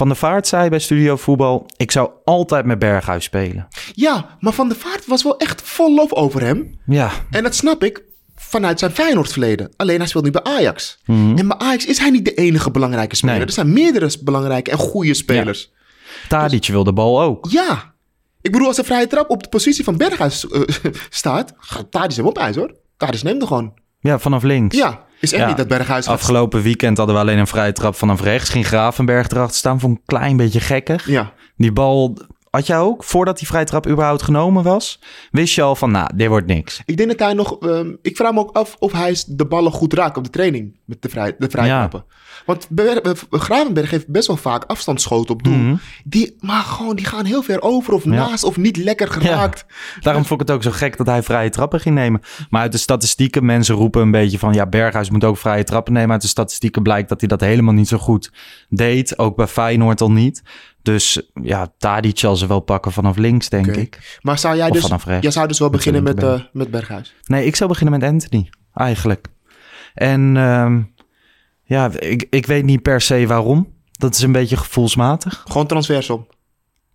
[0.04, 3.68] Van der Vaart zei bij Studio Voetbal, ik zou altijd met Berghuis spelen.
[3.94, 6.80] Ja, maar Van der Vaart was wel echt vol lof over hem.
[6.86, 8.04] Ja, En dat snap ik
[8.36, 9.72] vanuit zijn Feyenoord verleden.
[9.76, 11.02] Alleen hij speelt nu bij Ajax.
[11.06, 11.38] Mhm.
[11.38, 13.36] En bij Ajax is hij niet de enige belangrijke speler.
[13.36, 13.46] Nee.
[13.46, 15.72] Er zijn meerdere belangrijke en goede spelers.
[16.28, 17.48] Tadic wil de bal ook.
[17.50, 17.94] Ja.
[18.42, 20.62] Ik bedoel, als een vrije trap op de positie van Berghuis eh,
[21.10, 22.76] staat, gaat Tadis hem op ijs hoor.
[22.98, 23.74] Tadis neemt er gewoon.
[24.00, 24.78] Ja, vanaf links.
[24.78, 25.48] Ja, is echt Ja.
[25.48, 26.14] niet dat Berghuis gaat...
[26.16, 28.50] Afgelopen weekend hadden we alleen een vrije trap vanaf rechts.
[28.50, 29.80] Ging Gravenberg erachter staan.
[29.80, 31.08] Vond ik een klein beetje gekkig.
[31.08, 32.18] Ja, Die bal
[32.56, 35.00] had jij ook, voordat die vrije trap überhaupt genomen was,
[35.32, 36.82] wist je al van, nou, dit wordt niks.
[36.86, 37.60] ik denk dat hij nog...
[37.60, 40.78] ehm, ik vraag me ook af of hij de ballen goed raakt op de training
[40.86, 41.78] met de, vrij, de vrije Ja.
[41.88, 42.06] trappen.
[42.46, 45.54] Want Ber- Gravenberg heeft best wel vaak afstandsschoten op doel.
[45.54, 45.76] Mhm.
[46.04, 48.10] die, maar gewoon, die gaan heel ver over of Ja.
[48.10, 49.66] naast of niet lekker geraakt.
[50.02, 52.22] Daarom vond ik het ook zo gek dat hij vrije trappen ging nemen.
[52.50, 55.94] Maar uit de statistieken, mensen roepen een beetje van, ja, Berghuis moet ook vrije trappen
[55.94, 56.12] nemen.
[56.12, 58.32] Uit de statistieken blijkt dat hij dat helemaal niet zo goed
[58.70, 59.18] deed.
[59.18, 60.42] Ook bij Feyenoord al niet.
[60.84, 64.19] Dus ja, Tadic zal ze wel pakken vanaf links, denk ik.
[64.22, 65.24] Maar zou jij Of dus, vanaf rechts.
[65.24, 67.13] jij zou dus wel Met beginnen met, eh, met Berghuis?
[67.26, 69.28] Nee, ik zou beginnen met Anthony, eigenlijk.
[69.93, 70.82] En ehm,
[71.63, 73.72] ja, ik, ik weet niet per se waarom.
[73.91, 75.43] Dat is een beetje gevoelsmatig.
[75.48, 76.26] Gewoon transversum.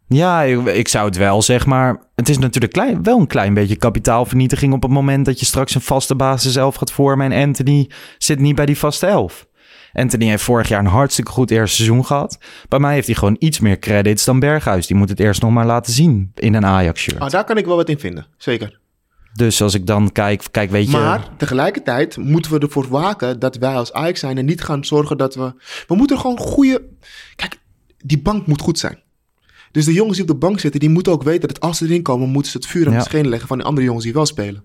[0.09, 2.03] Ja, ik, ik zou het wel, zeg maar.
[2.15, 5.75] Het is natuurlijk klein, wel een klein beetje kapitaalvernietiging op het moment dat je straks
[5.75, 7.33] een vaste basis elf gaat vormen.
[7.33, 9.47] En Anthony zit niet bij die vaste elf.
[9.93, 12.39] Anthony heeft vorig jaar een hartstikke goed eerste seizoen gehad.
[12.69, 14.87] Bij mij heeft hij gewoon iets meer credits dan Berghuis.
[14.87, 17.21] Die moet het eerst nog maar laten zien in een Ajax-shirt.
[17.21, 18.79] Ah, daar kan ik wel wat in vinden, zeker.
[19.35, 20.97] Dus als ik dan kijk, kijk weet je...
[20.97, 25.17] Maar tegelijkertijd moeten we ervoor waken dat wij als Ajax zijn en niet gaan zorgen
[25.19, 25.53] dat we...
[25.87, 26.83] We moeten gewoon goede...
[27.37, 27.59] Kijk,
[27.99, 28.99] die bank moet goed zijn.
[29.73, 31.85] Dus de jongens die op de bank zitten, die moeten ook weten dat als ze
[31.85, 32.99] erin komen, moeten ze het vuur aan Ja.
[32.99, 34.63] de schenen leggen van de andere jongens die wel spelen.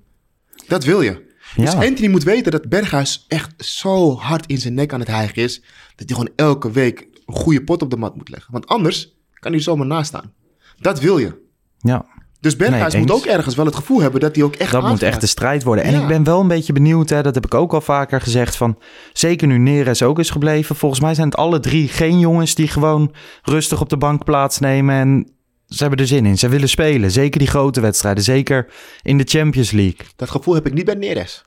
[0.68, 1.32] Dat wil je.
[1.56, 1.84] Dus Ja.
[1.86, 5.60] Anthony moet weten dat Berghuis echt zo hard in zijn nek aan het hijgen is,
[5.96, 8.52] dat hij gewoon elke week een goede pot op de mat moet leggen.
[8.54, 10.32] Want anders kan hij zomaar naast staan.
[10.80, 11.42] Dat wil je.
[11.80, 12.06] ja,
[12.40, 14.88] Dus Berghuis Nee, moet ook ergens wel het gevoel hebben dat hij ook echt dat
[14.88, 15.84] moet echt de strijd worden.
[15.84, 16.02] En Ja.
[16.02, 18.78] ik ben wel een beetje benieuwd, hè, dat heb ik ook al vaker gezegd, van
[19.14, 20.76] zeker nu Neres ook is gebleven.
[20.76, 24.96] Volgens mij zijn het alle drie geen jongens die gewoon rustig op de bank plaatsnemen
[24.96, 25.33] en
[25.76, 26.38] ze hebben er zin in.
[26.38, 28.68] Ze willen spelen, zeker die grote wedstrijden, zeker
[29.02, 30.06] in de Champions League.
[30.16, 31.44] Dat gevoel heb ik niet bij Neres.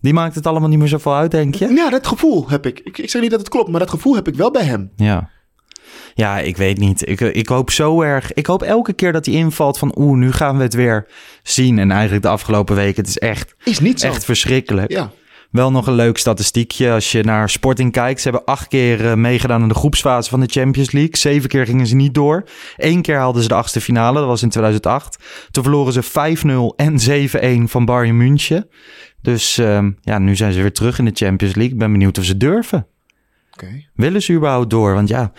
[0.00, 1.68] Die maakt het allemaal niet meer zoveel uit, denk je?
[1.68, 2.80] Ja, dat gevoel heb ik.
[2.84, 2.98] ik.
[2.98, 4.90] Ik zeg niet dat het klopt, maar dat gevoel heb ik wel bij hem.
[4.96, 5.30] Ja.
[6.14, 7.08] Ja, ik weet niet.
[7.08, 8.32] Ik, ik hoop zo erg.
[8.32, 11.06] Ik hoop elke keer dat hij invalt van oeh, nu gaan we het weer
[11.42, 11.78] zien.
[11.78, 14.06] En eigenlijk de afgelopen weken, het is echt, Is niet zo.
[14.06, 14.90] echt verschrikkelijk.
[14.90, 15.10] Ja.
[15.56, 18.20] Wel nog een leuk statistiekje als je naar Sporting kijkt.
[18.20, 21.16] Ze hebben acht keer eh, meegedaan in de groepsfase van de Champions League.
[21.16, 22.44] Zeven keer gingen ze niet door.
[22.76, 25.18] Eén keer haalden ze de achtste finale, dat was in 2008.
[25.50, 28.68] Toen verloren ze 5-0 en 7-1 van Bayern München.
[29.22, 31.72] Dus ehm, ja, nu zijn ze weer terug in de Champions League.
[31.72, 32.86] Ik ben benieuwd of ze durven.
[33.52, 33.84] Oké.
[33.94, 34.94] Willen ze überhaupt door?
[34.94, 35.32] Want ja,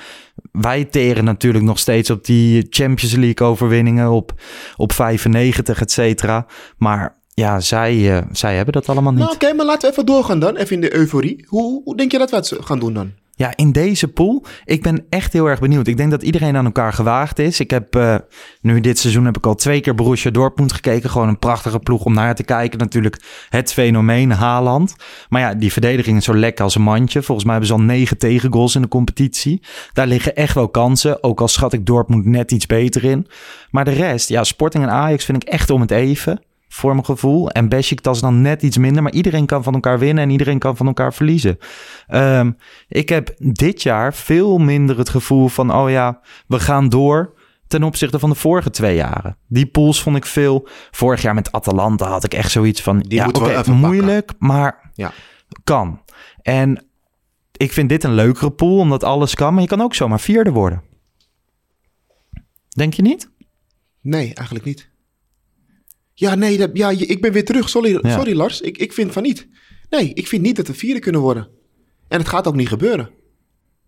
[0.51, 4.41] wij teren natuurlijk nog steeds op die Champions League overwinningen op,
[4.75, 6.45] op 95, et cetera.
[6.77, 9.21] Maar ja, zij, eh, zij hebben dat allemaal niet.
[9.21, 10.55] Nou, oké, maar laten we even doorgaan dan.
[10.55, 11.45] Even in de euforie.
[11.47, 13.11] Hoe, hoe denk je dat we het gaan doen dan?
[13.35, 15.87] Ja, in deze pool, ik ben echt heel erg benieuwd.
[15.87, 17.59] Ik denk dat iedereen aan elkaar gewaagd is.
[17.59, 18.15] Ik heb eh,
[18.61, 21.09] nu dit seizoen heb ik al twee keer Borussia Dortmund gekeken.
[21.09, 22.79] Gewoon een prachtige ploeg om naar te kijken.
[22.79, 24.95] Natuurlijk het fenomeen Haaland.
[25.29, 27.21] Maar ja, die verdediging is zo lekker als een mandje.
[27.21, 29.61] Volgens mij hebben ze al negen tegengoals in de competitie.
[29.93, 31.23] Daar liggen echt wel kansen.
[31.23, 33.27] Ook al schat ik Dortmund net iets beter in.
[33.71, 36.41] Maar de rest, ja, Sporting en Ajax vind ik echt om het even.
[36.67, 37.49] Voor mijn gevoel.
[37.49, 39.03] En Besiktas dan net iets minder.
[39.03, 41.57] Maar iedereen kan van elkaar winnen en iedereen kan van elkaar verliezen.
[42.07, 42.51] Ehm,
[42.87, 47.35] ik heb dit jaar veel minder het gevoel van, oh ja, we gaan door
[47.67, 49.37] ten opzichte van de vorige twee jaren.
[49.47, 50.67] Die pools vond ik veel.
[50.91, 53.73] Vorig jaar met Atalanta had ik echt zoiets van, Die ja, moeten we oké, even
[53.75, 55.11] moeilijk, maar Ja.
[55.63, 56.01] kan.
[56.41, 56.85] En
[57.51, 59.53] ik vind dit een leukere pool, omdat alles kan.
[59.53, 60.83] Maar je kan ook zomaar vierde worden.
[62.69, 63.29] Denk je niet?
[64.01, 64.89] Nee, eigenlijk niet.
[66.19, 67.69] Ja, nee, dat, ja, ik ben weer terug.
[67.69, 68.09] Sorry, Ja.
[68.17, 68.61] sorry Lars.
[68.61, 69.47] Ik, ik vind van niet.
[69.89, 71.47] Nee, ik vind niet dat we vierde kunnen worden.
[72.07, 73.09] En het gaat ook niet gebeuren.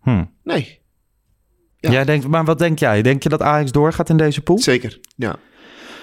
[0.00, 0.24] Hm.
[0.44, 0.78] Nee,
[1.76, 1.90] Ja.
[1.90, 3.02] Jij denkt, maar wat denk jij?
[3.02, 4.58] Denk je dat Ajax doorgaat in deze pool?
[4.58, 5.00] zeker.
[5.16, 5.36] Ja,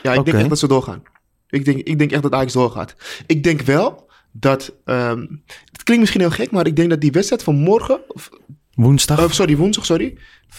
[0.04, 1.04] ja ik denk echt dat ze doorgaan.
[1.50, 2.96] Ik denk, ik denk echt dat Ajax doorgaat.
[3.26, 4.76] Ik denk wel dat...
[4.86, 5.26] ehm,
[5.72, 8.00] het klinkt misschien heel gek, maar ik denk dat die wedstrijd van morgen...
[8.08, 8.30] Of,
[8.78, 9.24] Woensdag?
[9.24, 10.18] oh, sorry, woensdag, sorry.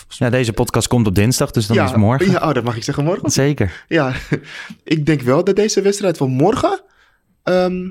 [0.09, 2.31] ja, deze podcast komt op dinsdag, dus dan ja, is morgen.
[2.31, 3.31] Ja, oh, dat mag ik zeggen morgen.
[3.31, 3.85] Zeker.
[3.89, 4.13] Ja,
[4.85, 6.81] ik denk wel dat deze wedstrijd van morgen
[7.43, 7.89] ehm,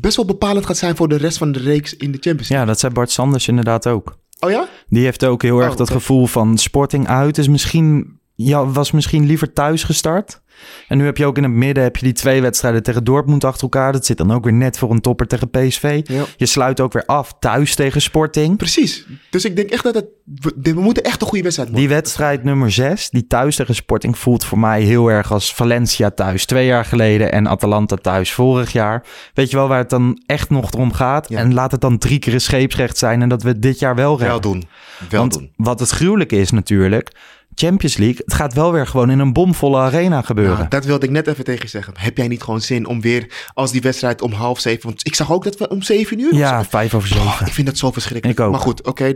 [0.00, 2.58] best wel bepalend gaat zijn voor de rest van de reeks in de Champions League.
[2.58, 4.18] Ja, dat zei Bart Sanders inderdaad ook.
[4.40, 4.68] Oh ja?
[4.88, 7.38] Die heeft ook heel erg Oh, dat gevoel van sporting uit.
[7.38, 10.42] Is misschien, ja, was misschien liever thuis gestart.
[10.88, 13.44] En nu heb je ook in het midden heb je die twee wedstrijden tegen Dortmund
[13.44, 13.92] achter elkaar.
[13.92, 16.00] Dat zit dan ook weer net voor een topper tegen PSV.
[16.04, 16.24] Ja.
[16.36, 18.56] Je sluit ook weer af thuis tegen Sporting.
[18.56, 19.06] Precies.
[19.30, 20.06] Dus ik denk echt dat het...
[20.40, 21.94] We, we moeten echt een goede wedstrijd Die maken.
[21.94, 26.44] wedstrijd nummer 6, die thuis tegen Sporting, voelt voor mij heel erg als Valencia thuis
[26.46, 29.04] twee jaar geleden en Atalanta thuis vorig jaar.
[29.34, 31.28] Weet je wel waar het dan echt nog om gaat?
[31.28, 31.38] Ja.
[31.38, 34.18] En laat het dan drie keer een scheepsrecht zijn en dat we dit jaar wel
[34.18, 34.28] redden.
[34.28, 34.64] Wel doen.
[35.08, 35.50] Wel Want doen.
[35.56, 37.10] wat het gruwelijke is natuurlijk,
[37.58, 40.66] Champions League, het gaat wel weer gewoon in een bomvolle arena gebeuren.
[40.68, 41.94] Dat wilde ik net even tegen je zeggen.
[41.96, 44.88] Heb jij niet gewoon zin om weer als die wedstrijd om half zeven...
[44.88, 46.34] Want ik zag ook dat we om zeven uur...
[46.34, 47.26] ja, vijf over zeven.
[47.26, 48.38] Oh, ik vind dat zo verschrikkelijk.
[48.38, 48.52] Ik ook.
[48.52, 49.14] Maar goed, oké.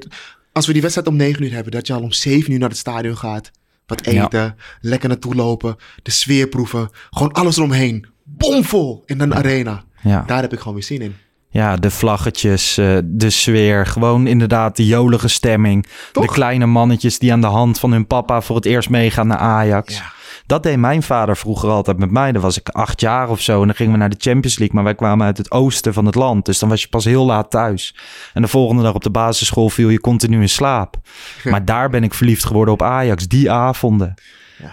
[0.53, 1.73] als we die wedstrijd om negen uur hebben...
[1.73, 3.51] dat je al om zeven uur naar het stadion gaat...
[3.87, 5.77] wat eten, lekker naartoe lopen...
[6.03, 8.07] de sfeer proeven, gewoon alles eromheen.
[8.25, 9.85] Bomvol in een arena.
[10.03, 10.25] Ja.
[10.27, 11.17] Daar heb ik gewoon weer zin in.
[11.53, 13.87] Ja, de vlaggetjes, eh, de sfeer.
[13.87, 15.87] Gewoon inderdaad de jolige stemming.
[16.13, 16.27] Toch?
[16.27, 19.39] De kleine mannetjes die aan de hand van hun papa voor het eerst meegaan naar
[19.39, 19.97] Ajax.
[19.97, 20.13] Ja.
[20.47, 22.33] Dat deed mijn vader vroeger altijd met mij.
[22.33, 24.75] Dan was ik acht jaar of zo en dan gingen we naar de Champions League.
[24.75, 26.45] Maar wij kwamen uit het oosten van het land.
[26.45, 27.97] Dus dan was je pas heel laat thuis.
[28.35, 30.97] En de volgende dag op de basisschool viel je continu in slaap.
[31.45, 33.29] Maar daar ben ik verliefd geworden op Ajax.
[33.29, 34.15] Die avonden.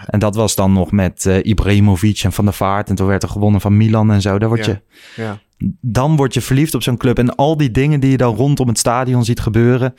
[0.06, 2.88] En dat was dan nog met eh, Ibrahimovic en Van der Vaart.
[2.88, 4.38] En toen werd er gewonnen van Milan en zo.
[4.38, 4.80] Daar word je
[5.16, 5.38] Ja.
[5.80, 7.18] dan word je verliefd op zo'n club.
[7.18, 9.94] En al die dingen die je dan rondom het stadion ziet gebeuren.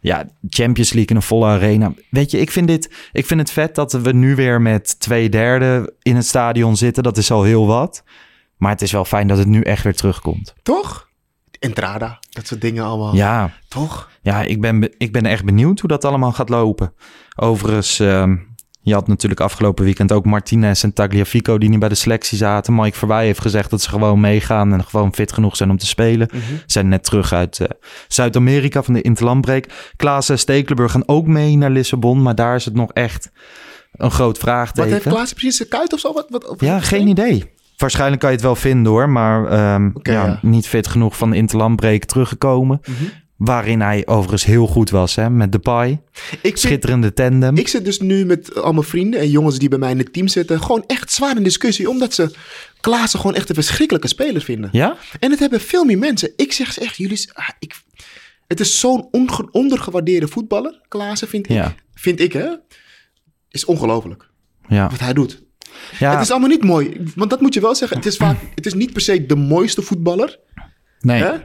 [0.00, 1.92] Ja, Champions League in een volle arena.
[2.10, 5.28] Weet je, ik vind, dit, ik vind het vet dat we nu weer met twee
[5.28, 7.02] derde in het stadion zitten.
[7.02, 8.02] Dat is al heel wat.
[8.56, 10.54] Maar het is wel fijn dat het nu echt weer terugkomt.
[10.62, 11.08] Toch?
[11.58, 13.14] Entrada, dat soort dingen allemaal.
[13.14, 14.10] Ja, Toch?
[14.22, 16.92] ja ik, ben, be- ik ben echt benieuwd hoe dat allemaal gaat lopen.
[17.36, 18.36] Overigens, ehm,
[18.84, 22.74] je had natuurlijk afgelopen weekend ook Martinez en Tagliafico die niet bij de selectie zaten.
[22.74, 25.86] Mike Verwij heeft gezegd dat ze gewoon meegaan en gewoon fit genoeg zijn om te
[25.86, 26.28] spelen.
[26.66, 27.68] Zijn net terug uit eh,
[28.08, 29.92] Zuid-Amerika van de Interlandbreek.
[29.96, 33.30] Klaas en Stekelenburg gaan ook mee naar Lissabon, maar daar is het nog echt
[33.92, 35.10] een groot Wat heeft vraagteken.
[35.10, 36.12] Klaas precies een kuit of zo?
[36.12, 37.52] Wat, wat, Ja, geen idee.
[37.76, 40.26] Waarschijnlijk kan je het wel vinden hoor, maar ehm, ja, ja.
[40.26, 40.50] Mhm.
[40.50, 42.80] niet fit genoeg van de Interlandbreek teruggekomen.
[43.36, 45.90] Waarin hij overigens heel goed was hè, met Depay.
[46.30, 47.56] Ik, zit, Schitterende tandem.
[47.56, 50.12] ik zit dus nu met al mijn vrienden en jongens die bij mij in het
[50.12, 50.60] team zitten...
[50.62, 52.34] gewoon echt zwaar in discussie, omdat ze
[52.80, 54.68] Klaassen gewoon echt een verschrikkelijke speler vinden.
[54.72, 54.96] Ja?
[55.20, 56.32] En het hebben veel meer mensen.
[56.36, 57.30] Ik zeg ze echt, jullie...
[57.32, 57.74] ah, ik,
[58.46, 59.08] het is zo'n
[59.50, 61.52] ondergewaardeerde voetballer, Klaassen, vind ik.
[61.52, 61.74] Ja.
[61.94, 62.48] Vind ik, hè?
[63.50, 64.28] Is ongelooflijk
[64.68, 64.88] Ja.
[64.90, 65.42] wat hij doet.
[65.98, 66.12] ja.
[66.12, 67.00] Het is allemaal niet mooi.
[67.14, 67.96] Want dat moet je wel zeggen.
[67.96, 68.36] Het is vaak...
[68.54, 70.38] Het is niet per se de mooiste voetballer,
[71.00, 71.22] nee.
[71.22, 71.36] hè?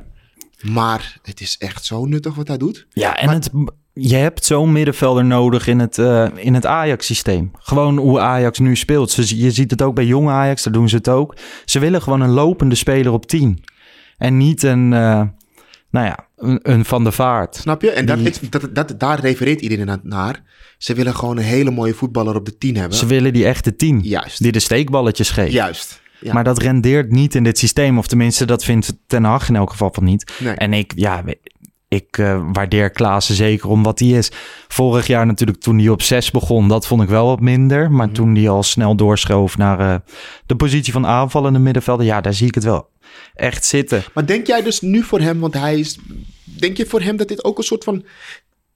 [0.61, 2.87] Maar het is echt zo nuttig wat hij doet.
[2.93, 3.49] Ja, en het,
[3.93, 7.51] je hebt zo'n middenvelder nodig in het, eh, in het Ajax-systeem.
[7.59, 9.11] Gewoon hoe Ajax nu speelt.
[9.11, 11.35] Ze- Je ziet het ook bij jonge Ajax, daar doen ze het ook.
[11.65, 13.63] Ze willen gewoon een lopende speler op 10.
[14.17, 15.21] En niet een, eh,
[15.91, 17.55] nou ja, een, een Van de Vaart.
[17.55, 17.91] Snap je?
[17.91, 20.43] En dat, Die- dat, dat, daar refereert iedereen na- naar.
[20.77, 22.97] Ze willen gewoon een hele mooie voetballer op de 10 hebben.
[22.97, 23.99] Ze willen die echte 10.
[24.03, 24.41] Juist.
[24.43, 25.51] Die de steekballetjes geeft.
[25.51, 26.01] Juist.
[26.21, 26.33] Ja.
[26.33, 27.97] Maar dat rendeert niet in dit systeem.
[27.97, 30.31] Of tenminste, dat vindt Ten Hag in elk geval van niet.
[30.39, 30.53] Nee.
[30.53, 31.23] En ik, ja,
[31.87, 34.31] ik eh, waardeer Klaassen zeker om wat hij is.
[34.67, 37.91] Vorig jaar natuurlijk toen hij op 6 begon, dat vond ik wel wat minder.
[37.91, 38.15] Maar Mhm.
[38.15, 39.95] toen hij al snel doorschoof naar eh,
[40.45, 42.05] de positie van aanvallende middenvelder.
[42.05, 42.89] Ja, daar zie ik het wel
[43.33, 44.03] echt zitten.
[44.13, 45.97] Maar denk jij dus nu voor hem, want hij is...
[46.43, 48.05] Denk je voor hem dat dit ook een soort van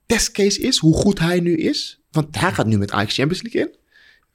[0.06, 0.78] testcase is?
[0.78, 2.00] Hoe goed hij nu is?
[2.12, 3.76] Want hij gaat nu met Ajax Champions League in.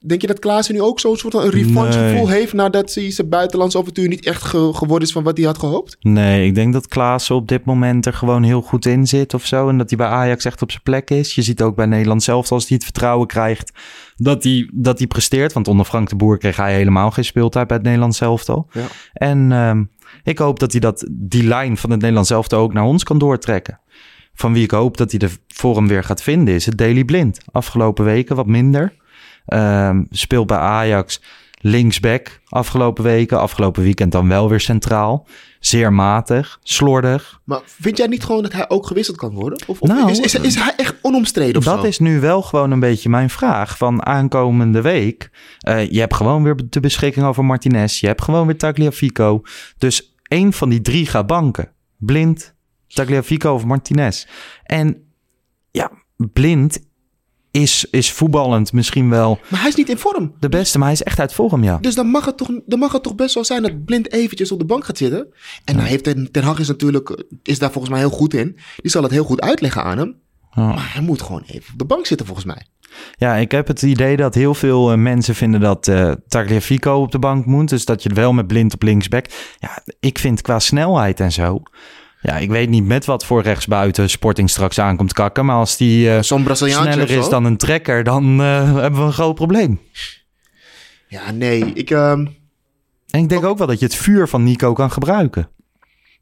[0.07, 2.11] Denk je dat Klaassen nu ook zo'n soort van een revanche Nee.
[2.11, 2.53] gevoel heeft...
[2.53, 5.97] nadat hij zijn buitenlands avontuur niet echt ge- geworden is van wat hij had gehoopt?
[6.01, 9.47] Nee, ik denk dat Klaassen op dit moment er gewoon heel goed in zit of
[9.47, 9.69] zo.
[9.69, 11.35] En dat hij bij Ajax echt op zijn plek is.
[11.35, 13.73] Je ziet ook bij Nederland zelf, als hij het vertrouwen krijgt,
[14.17, 15.53] dat hij, dat hij presteert.
[15.53, 18.67] Want onder Frank de Boer kreeg hij helemaal geen speeltijd bij het Nederlands elftal.
[18.73, 18.87] Ja.
[19.13, 19.85] En ehm,
[20.23, 23.19] ik hoop dat hij dat, die lijn van het Nederlands elftal ook naar ons kan
[23.19, 23.81] doortrekken.
[24.35, 27.39] Van wie ik hoop dat hij de vorm weer gaat vinden, is het Daily Blind.
[27.53, 28.95] Afgelopen weken wat minder.
[29.49, 31.21] Ehm, speelt bij Ajax
[31.61, 33.41] linksback afgelopen weken.
[33.41, 35.27] Afgelopen weekend dan wel weer centraal.
[35.61, 37.41] Zeer matig, slordig.
[37.45, 39.59] Maar vind jij niet gewoon dat hij ook gewisseld kan worden?
[39.67, 41.87] Of, of Nou, is, is, is hij echt onomstreden of Dat zo?
[41.87, 43.77] is nu wel gewoon een beetje mijn vraag.
[43.77, 45.31] Van aankomende week.
[45.59, 48.01] eh, je hebt gewoon weer de beschikking over Martinez.
[48.01, 49.43] Je hebt gewoon weer Tagliafico.
[49.79, 51.73] Dus één van die drie gaat banken.
[51.97, 52.55] Blind,
[52.89, 54.27] Tagliafico of Martinez.
[54.63, 55.13] En
[55.71, 56.79] ja, Blind
[57.51, 60.33] is, is voetballend misschien wel Maar hij is niet in vorm.
[60.41, 60.79] de beste.
[60.79, 61.79] Maar hij is echt uit vorm, ja.
[61.81, 64.53] Dus dan mag, het toch, dan mag het toch best wel zijn dat Blind eventjes
[64.53, 65.27] op de bank gaat zitten.
[65.65, 68.57] En hij heeft Ten, Ten Hag is natuurlijk, is daar volgens mij heel goed in.
[68.77, 70.17] Die zal het heel goed uitleggen aan hem.
[70.55, 70.67] Ja.
[70.67, 72.67] Maar hij moet gewoon even op de bank zitten volgens mij.
[73.17, 77.13] Ja, ik heb het idee dat heel veel eh, mensen vinden dat eh Tagliafico op
[77.13, 77.69] de bank moet.
[77.69, 79.27] Dus dat je wel met blind op linksback.
[79.59, 81.63] Ja, ik vind qua snelheid en zo.
[82.21, 85.45] Ja, ik weet niet met wat voor rechtsbuiten Sporting straks aankomt kakken.
[85.45, 89.35] Maar als die eh, sneller is dan een trekker, dan eh, hebben we een groot
[89.35, 89.81] probleem.
[91.09, 91.65] Ja, nee.
[91.65, 92.27] Ik, ehm,
[93.11, 95.49] En ik denk ook wel dat je het vuur van Nico kan gebruiken.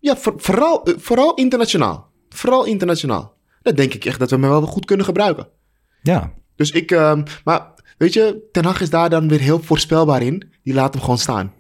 [0.01, 2.11] ja, voor- vooral, eh, vooral internationaal.
[2.29, 3.35] Vooral internationaal.
[3.63, 5.49] Dat denk ik echt dat we hem wel goed kunnen gebruiken.
[6.03, 7.67] Ja, Dus ik, ehm, maar
[7.99, 10.53] weet je, Ten Hag is daar dan weer heel voorspelbaar in.
[10.63, 11.53] Die laat hem gewoon staan.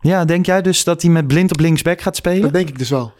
[0.00, 2.42] ja denk jij dus dat hij met blind op linksback gaat spelen?
[2.42, 3.12] Dat denk ik dus wel.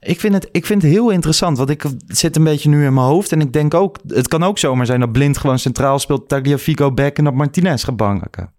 [0.00, 2.94] Ik vind, het, ik vind het heel interessant, want ik zit een beetje nu in
[2.94, 3.32] mijn hoofd.
[3.32, 6.92] En ik denk ook, het kan ook zomaar zijn dat Blind gewoon centraal speelt, Tagliafico
[6.92, 8.52] back en dat Martinez gaat banken.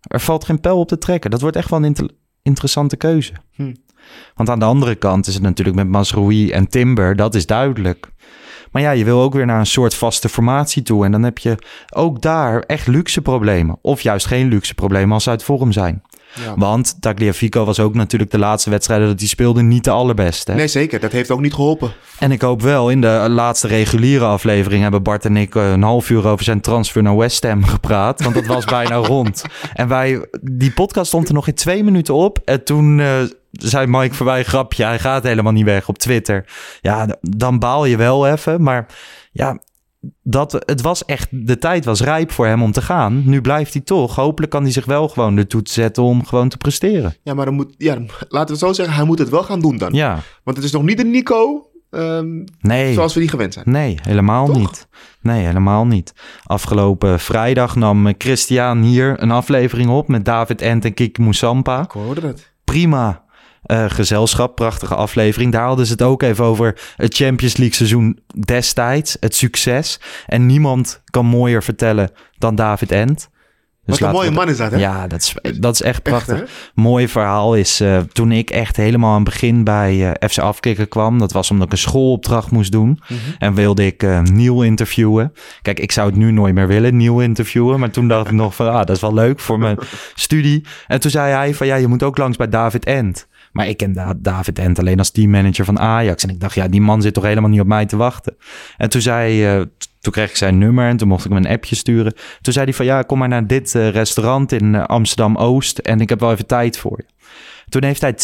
[0.00, 1.30] Er valt geen pijl op te trekken.
[1.30, 2.10] Dat wordt echt wel een inter-
[2.42, 3.32] interessante keuze.
[3.54, 3.74] Hm.
[4.34, 8.12] Want aan de andere kant is het natuurlijk met Masroui en Timber, dat is duidelijk.
[8.70, 11.04] Maar ja, je wil ook weer naar een soort vaste formatie toe.
[11.04, 11.56] En dan heb je
[11.94, 13.78] ook daar echt luxe problemen.
[13.82, 16.02] Of juist geen luxe problemen als ze uit vorm zijn.
[16.34, 16.54] Ja.
[16.56, 20.52] Want Tagliafico was ook natuurlijk de laatste wedstrijden dat hij speelde niet de allerbeste.
[20.52, 21.00] Nee, zeker.
[21.00, 21.92] Dat heeft ook niet geholpen.
[22.18, 26.10] En ik hoop wel, in de laatste reguliere aflevering hebben Bart en ik een half
[26.10, 28.22] uur over zijn transfer naar West Ham gepraat.
[28.22, 29.44] Want dat was bijna rond.
[29.74, 32.38] En wij, die podcast stond er nog in twee minuten op.
[32.44, 36.44] En toen eh, zei Mike voorbij, grapje, hij gaat helemaal niet weg op Twitter.
[36.80, 38.62] Ja, dan baal je wel even.
[38.62, 38.86] Maar
[39.32, 39.58] ja,
[40.22, 43.22] dat, het was echt, de tijd was rijp voor hem om te gaan.
[43.24, 44.14] Nu blijft hij toch.
[44.14, 47.14] Hopelijk kan hij zich wel gewoon de toets zetten om gewoon te presteren.
[47.22, 47.94] Ja, maar dan moet, ja,
[48.28, 49.92] laten we het zo zeggen, hij moet het wel gaan doen dan.
[49.92, 52.92] Ja, Want het is nog niet de Nico ehm, nee.
[52.94, 53.70] zoals we die gewend zijn.
[53.70, 54.56] Nee, helemaal Toch?
[54.56, 54.88] niet.
[55.20, 56.14] Nee, helemaal niet.
[56.44, 61.82] Afgelopen vrijdag nam Christian hier een aflevering op met David Ent en Kik Moussampa.
[61.82, 62.52] Ik hoorde het.
[62.64, 63.23] Prima
[63.64, 65.52] eh, gezelschap, prachtige aflevering.
[65.52, 70.00] Daar hadden ze het ook even over het Champions League seizoen destijds, het succes.
[70.26, 73.32] En niemand kan mooier vertellen dan David Ent.
[73.86, 74.76] Dus Wat een mooie we- man is dat, hè?
[74.78, 76.44] Ja, dat is, dat is echt prachtig
[76.74, 80.88] mooi verhaal is eh, toen ik echt helemaal aan het begin bij eh, FC Afkikken
[80.88, 81.18] kwam.
[81.18, 83.00] Dat was omdat ik een schoolopdracht moest doen.
[83.08, 83.18] Mhm.
[83.38, 84.02] En wilde ik
[84.32, 85.32] Neil interviewen.
[85.62, 87.80] Kijk, ik zou het nu nooit meer willen, Neil interviewen.
[87.80, 89.78] Maar toen dacht ik nog van, ah, dat is wel leuk voor mijn
[90.14, 90.64] studie.
[90.86, 93.26] En toen zei hij van, ja, je moet ook langs bij David Ent.
[93.54, 96.22] Maar ik ken Da- David Ent alleen als teammanager van Ajax.
[96.22, 98.36] En ik dacht, ja, die man zit toch helemaal niet op mij te wachten.
[98.76, 99.44] En toen zei...
[99.46, 99.62] eh,
[100.00, 102.14] toen kreeg ik zijn nummer en toen mocht ik hem een appje sturen.
[102.40, 106.00] Toen zei hij van ja, kom maar naar dit eh, restaurant in eh, Amsterdam-Oost en
[106.00, 107.12] ik heb wel even tijd voor je.
[107.68, 108.14] Toen heeft hij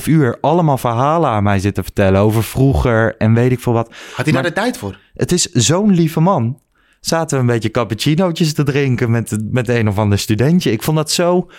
[0.00, 3.94] 2,5 uur allemaal verhalen aan mij zitten vertellen over vroeger en weet ik veel wat.
[4.14, 4.98] Had hij Maar- daar de tijd voor?
[5.14, 6.60] Het is zo'n lieve man.
[7.00, 10.70] Zaten we een beetje cappuccinootjes te drinken met, met een of ander studentje.
[10.72, 11.50] Ik vond dat zo...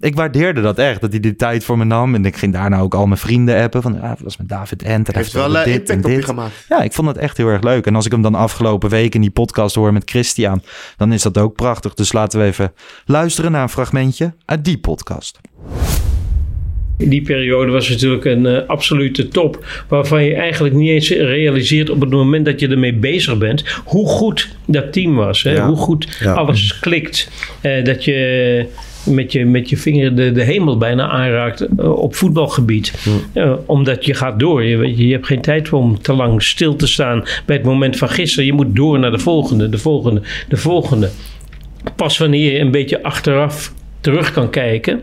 [0.00, 2.14] Ik waardeerde dat echt, dat hij die tijd voor me nam.
[2.14, 3.82] En ik ging daarna ook al mijn vrienden appen.
[3.82, 5.06] Van, ja, het was met David Ent.
[5.08, 6.64] en hij Heeft wel vertelde eh, impact op je gemaakt.
[6.68, 7.86] Ja, ik vond het echt heel erg leuk.
[7.86, 10.62] En als ik hem dan afgelopen week in die podcast hoor met Christian,
[10.96, 11.94] dan is dat ook prachtig.
[11.94, 12.72] Dus laten we even
[13.06, 15.40] luisteren naar een fragmentje uit die podcast.
[16.98, 19.64] In die periode was het natuurlijk een eh, absolute top.
[19.88, 23.64] Waarvan je eigenlijk niet eens realiseert op het moment dat je ermee bezig bent.
[23.84, 25.42] Hoe goed dat team was.
[25.42, 25.50] Hè?
[25.52, 25.66] Ja.
[25.66, 26.32] Hoe goed Ja.
[26.32, 27.30] alles klikt.
[27.60, 28.66] Eh, dat je
[29.06, 33.08] met je, met je vinger de, de hemel bijna aanraakt eh, op voetbalgebied.
[33.32, 34.64] Eh, omdat je gaat door.
[34.64, 37.64] Je, weet je, je hebt geen tijd om te lang stil te staan bij het
[37.64, 38.46] moment van gisteren.
[38.46, 41.10] Je moet door naar de volgende, de volgende, de volgende.
[41.96, 45.02] Pas wanneer je een beetje achteraf terug kan kijken,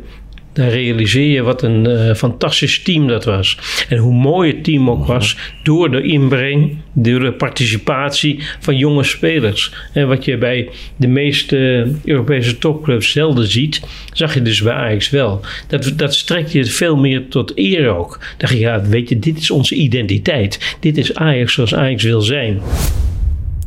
[0.54, 3.58] dan realiseer je wat een eh, fantastisch team dat was.
[3.90, 9.04] En hoe mooi het team ook was door de inbreng, door de participatie van jonge
[9.04, 9.74] spelers.
[9.94, 13.82] En wat je bij de meeste Europese topclubs zelden ziet,
[14.14, 15.42] zag je dus bij Ajax wel.
[15.68, 18.18] Dat, dat strekt je veel meer tot eer ook.
[18.20, 20.78] Dan dacht je, ja, weet je, dit is onze identiteit.
[20.80, 22.62] Dit is Ajax zoals Ajax wil zijn.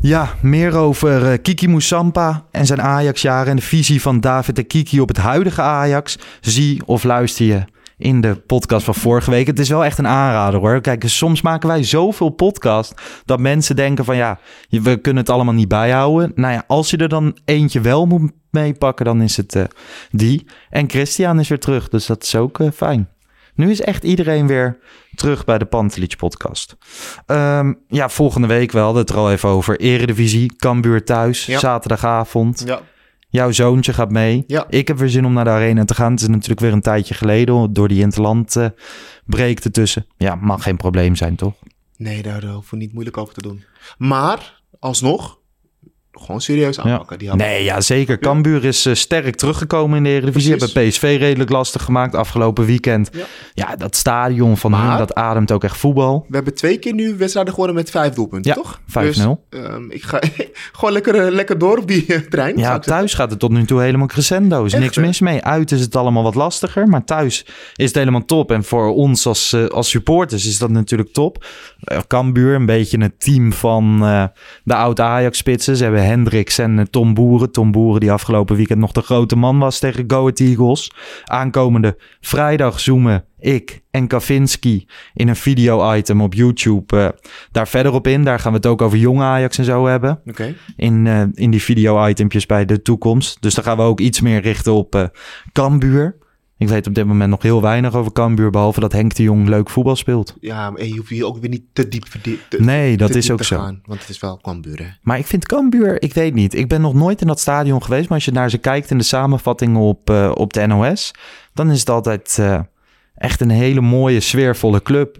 [0.06, 4.66] Ja, meer over eh, Kiki Moussampa en zijn Ajax-jaren en de visie van David en
[4.66, 6.18] Kiki op het huidige Ajax.
[6.40, 7.64] Zie of luister je
[7.96, 9.46] in de podcast van vorige week.
[9.46, 10.80] Het is wel echt een aanrader hoor.
[10.80, 12.94] Kijk, soms maken wij zoveel podcast
[13.24, 14.38] dat mensen denken van ja,
[14.68, 16.32] we kunnen het allemaal niet bijhouden.
[16.34, 19.64] Nou ja, als je er dan eentje wel moet meepakken, dan is het eh,
[20.10, 20.46] die.
[20.70, 23.08] En Christian is weer terug, dus dat is ook eh, fijn.
[23.56, 24.78] Nu is echt iedereen weer
[25.14, 26.76] terug bij de Pantelich podcast.
[27.26, 28.92] Ehm, ja, volgende week wel.
[28.92, 29.80] Dat er al even over.
[29.80, 31.58] Eredivisie, Cambuur thuis, Ja.
[31.58, 32.62] zaterdagavond.
[32.66, 32.80] Ja.
[33.28, 34.44] Jouw zoontje gaat mee.
[34.46, 34.66] Ja.
[34.68, 36.12] Ik heb weer zin om naar de arena te gaan.
[36.12, 38.66] Het is natuurlijk weer een tijdje geleden door die interland eh
[39.24, 40.06] break ertussen.
[40.16, 41.54] Ja, mag geen probleem zijn, toch?
[41.96, 43.64] Nee, daar hoeven we niet moeilijk over te doen.
[43.98, 45.38] Maar, alsnog,
[46.20, 47.18] gewoon serieus aanpakken.
[47.18, 48.18] Die Nee, ja, zeker.
[48.18, 50.56] Cambuur is eh, sterk teruggekomen in de Eredivisie.
[50.56, 50.74] Precies.
[50.74, 53.10] Hebben PSV redelijk lastig gemaakt afgelopen weekend.
[53.12, 53.24] Ja.
[53.54, 56.24] Ja, dat stadion van Maar- hun, dat ademt ook echt voetbal.
[56.28, 58.80] We hebben twee keer nu wedstrijden gewonnen met vijf doelpunten, Ja, toch?
[58.86, 59.44] 5-0.
[59.50, 60.20] Dus, ehm, ik ga
[60.72, 62.56] gewoon lekker, eh, lekker door op die eh, trein.
[62.56, 62.80] Ja, zeggen.
[62.82, 64.64] thuis gaat het tot nu toe helemaal crescendo.
[64.64, 65.42] Is Echt, niks mis mee.
[65.44, 66.86] Uit is het allemaal wat lastiger.
[66.88, 68.52] Maar thuis is het helemaal top.
[68.52, 71.44] En voor ons als, als supporters is dat natuurlijk top.
[72.06, 73.98] Cambuur, een beetje het team van
[74.64, 75.76] de oud-Ajax-spitsen.
[75.76, 77.52] Ze hebben Hendricks en eh, Tom Boeren.
[77.52, 80.92] Tom Boeren die afgelopen weekend nog de grote man was tegen Go Ahead Eagles.
[81.24, 87.08] Aankomende vrijdag zoomen ik en Kavinski in een video-item op YouTube eh,
[87.50, 88.24] daar verder op in.
[88.24, 90.54] Daar gaan we het ook over jonge Ajax en zo hebben Oké.
[90.76, 93.42] in, eh, in die video-itempjes bij de toekomst.
[93.42, 95.10] Dus dan gaan we ook iets meer richten op
[95.52, 96.16] Cambuur.
[96.58, 99.48] Ik weet op dit moment nog heel weinig over Cambuur, behalve dat Henk de Jong
[99.48, 100.36] leuk voetbal speelt.
[100.40, 103.42] Ja, maar je hoeft hier ook weer niet te diep te- Nee, dat is ook
[103.44, 103.58] zo.
[103.58, 104.86] gaan, want het is wel Cambuur, hè.
[105.02, 106.54] Maar ik vind Cambuur, ik weet niet.
[106.54, 108.04] Ik ben nog nooit in dat stadion geweest.
[108.08, 111.10] Maar als je naar ze kijkt in de samenvatting op, eh, op de NOS...
[111.54, 112.60] dan is het altijd eh,
[113.14, 115.18] echt een hele mooie, sfeervolle club.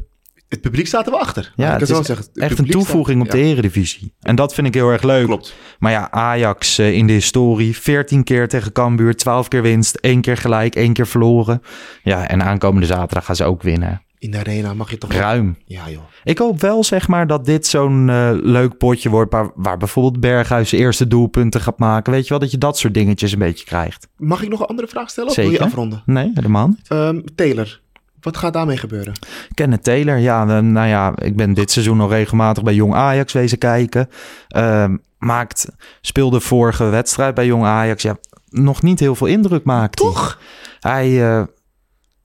[0.48, 1.52] Het publiek staat er wel achter.
[1.56, 2.16] Ja, het is zeggen.
[2.16, 4.14] Het echt een toevoeging staat- op de eredivisie.
[4.20, 5.24] En dat vind ik heel erg leuk.
[5.26, 5.54] Klopt.
[5.78, 7.76] Maar ja, Ajax eh, in de historie.
[7.76, 9.94] 14 keer tegen Cambuur, 12 keer winst.
[9.96, 11.62] één keer gelijk, één keer verloren.
[12.02, 14.00] Ja, en aankomende zaterdag gaan ze ook winnen.
[14.18, 15.56] In de arena mag je toch wel- Ruim.
[15.64, 16.02] Ja, joh.
[16.24, 19.32] Ik hoop wel, zeg maar, dat dit zo'n eh, leuk potje wordt...
[19.32, 22.12] Waar, waar bijvoorbeeld Berghuis de eerste doelpunten gaat maken.
[22.12, 24.08] Weet je wel, dat je dat soort dingetjes een beetje krijgt.
[24.16, 25.30] Mag ik nog een andere vraag stellen?
[25.30, 26.02] Of wil je afronden?
[26.06, 26.88] Nee, helemaal niet.
[26.88, 27.80] Ehm, Taylor,
[28.26, 29.12] wat gaat daarmee gebeuren?
[29.54, 33.58] Kenneth Taylor, ja, nou ja, ik ben dit seizoen nog regelmatig bij Jong Ajax wezen
[33.58, 34.08] kijken.
[34.48, 35.68] Ehm, maakt,
[36.00, 38.16] speelde vorige wedstrijd bij Jong Ajax, ja,
[38.48, 39.96] nog niet heel veel indruk maakt.
[39.96, 40.40] Toch?
[40.80, 41.42] Hij, eh,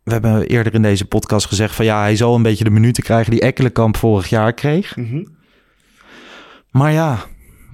[0.04, 3.04] we hebben eerder in deze podcast gezegd van ja, hij zal een beetje de minuten
[3.04, 4.96] krijgen die Ekkelenkamp vorig jaar kreeg.
[4.96, 5.26] Mhm.
[6.72, 7.20] Maar ja,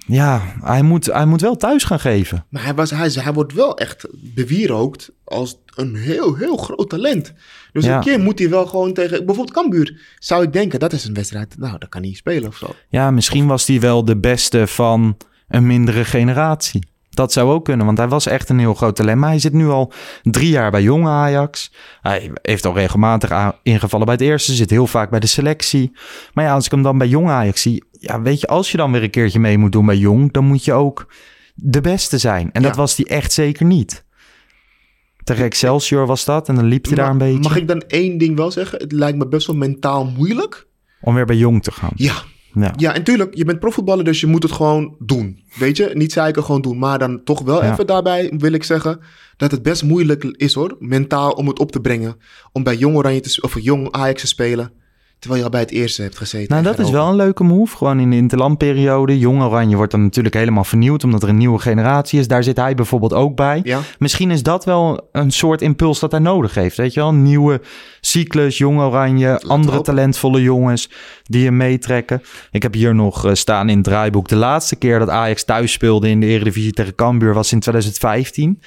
[0.07, 2.45] ja hij, moet, hij moet wel thuis gaan geven.
[2.49, 7.33] Maar hij, was, hij, hij wordt wel echt bewierookt als een heel, heel groot talent.
[7.71, 7.95] Dus Ja.
[7.95, 9.25] een keer moet hij wel gewoon tegen...
[9.25, 11.55] Bijvoorbeeld Cambuur zou ik denken, dat is een wedstrijd...
[11.57, 12.75] Nou, dat kan hij spelen of zo.
[12.89, 16.87] Ja, misschien was hij wel de beste van een mindere generatie.
[17.09, 19.19] Dat zou ook kunnen, want hij was echt een heel groot talent.
[19.19, 19.91] Maar hij zit nu al
[20.23, 21.71] drie jaar bij Jong Ajax.
[22.01, 24.53] Hij heeft al regelmatig ingevallen bij het eerste.
[24.53, 25.91] Zit heel vaak bij de selectie.
[26.33, 27.83] Maar ja, als ik hem dan bij Jong Ajax zie...
[28.07, 30.31] Ja, weet je, als je dan weer een keertje mee moet doen bij Jong...
[30.31, 31.07] dan moet je ook
[31.55, 32.49] de beste zijn.
[32.51, 34.05] En dat was hij echt zeker niet.
[35.23, 37.39] Tegen Excelsior was dat en dan liep hij daar een beetje...
[37.39, 38.79] Mag ik dan één ding wel zeggen?
[38.79, 40.67] Het lijkt me best wel mentaal moeilijk.
[41.01, 41.91] Om weer bij Jong te gaan.
[41.95, 42.13] Ja,
[42.53, 42.73] Ja.
[42.75, 45.39] ja en tuurlijk, je bent profvoetballer, dus je moet het gewoon doen.
[45.59, 46.77] Weet je, niet zeiken, gewoon doen.
[46.77, 47.71] Maar dan toch wel Ja.
[47.71, 48.99] even daarbij wil ik zeggen
[49.37, 52.15] dat het best moeilijk is hoor, mentaal om het op te brengen.
[52.51, 54.71] Om bij Jong Oranje te, of Jong Ajax te spelen,
[55.19, 56.49] terwijl je al bij het eerste hebt gezeten.
[56.49, 57.77] Nou, dat is wel een leuke move.
[57.77, 59.19] Gewoon in de interlandperiode.
[59.19, 61.03] Jong Oranje wordt dan natuurlijk helemaal vernieuwd...
[61.03, 62.27] omdat er een nieuwe generatie is.
[62.27, 63.59] Daar zit hij bijvoorbeeld ook bij.
[63.63, 66.77] Ja, Misschien is dat wel een soort impuls dat hij nodig heeft.
[66.77, 67.09] Weet je wel?
[67.09, 67.61] Een nieuwe
[68.01, 69.41] cyclus, Jong Oranje...
[69.47, 70.89] andere talentvolle jongens
[71.23, 72.21] die hem meetrekken.
[72.51, 74.27] Ik heb hier nog eh, staan in het draaiboek...
[74.27, 77.33] de laatste keer dat Ajax thuis speelde in de Eredivisie tegen Cambuur...
[77.33, 78.61] was in 2015.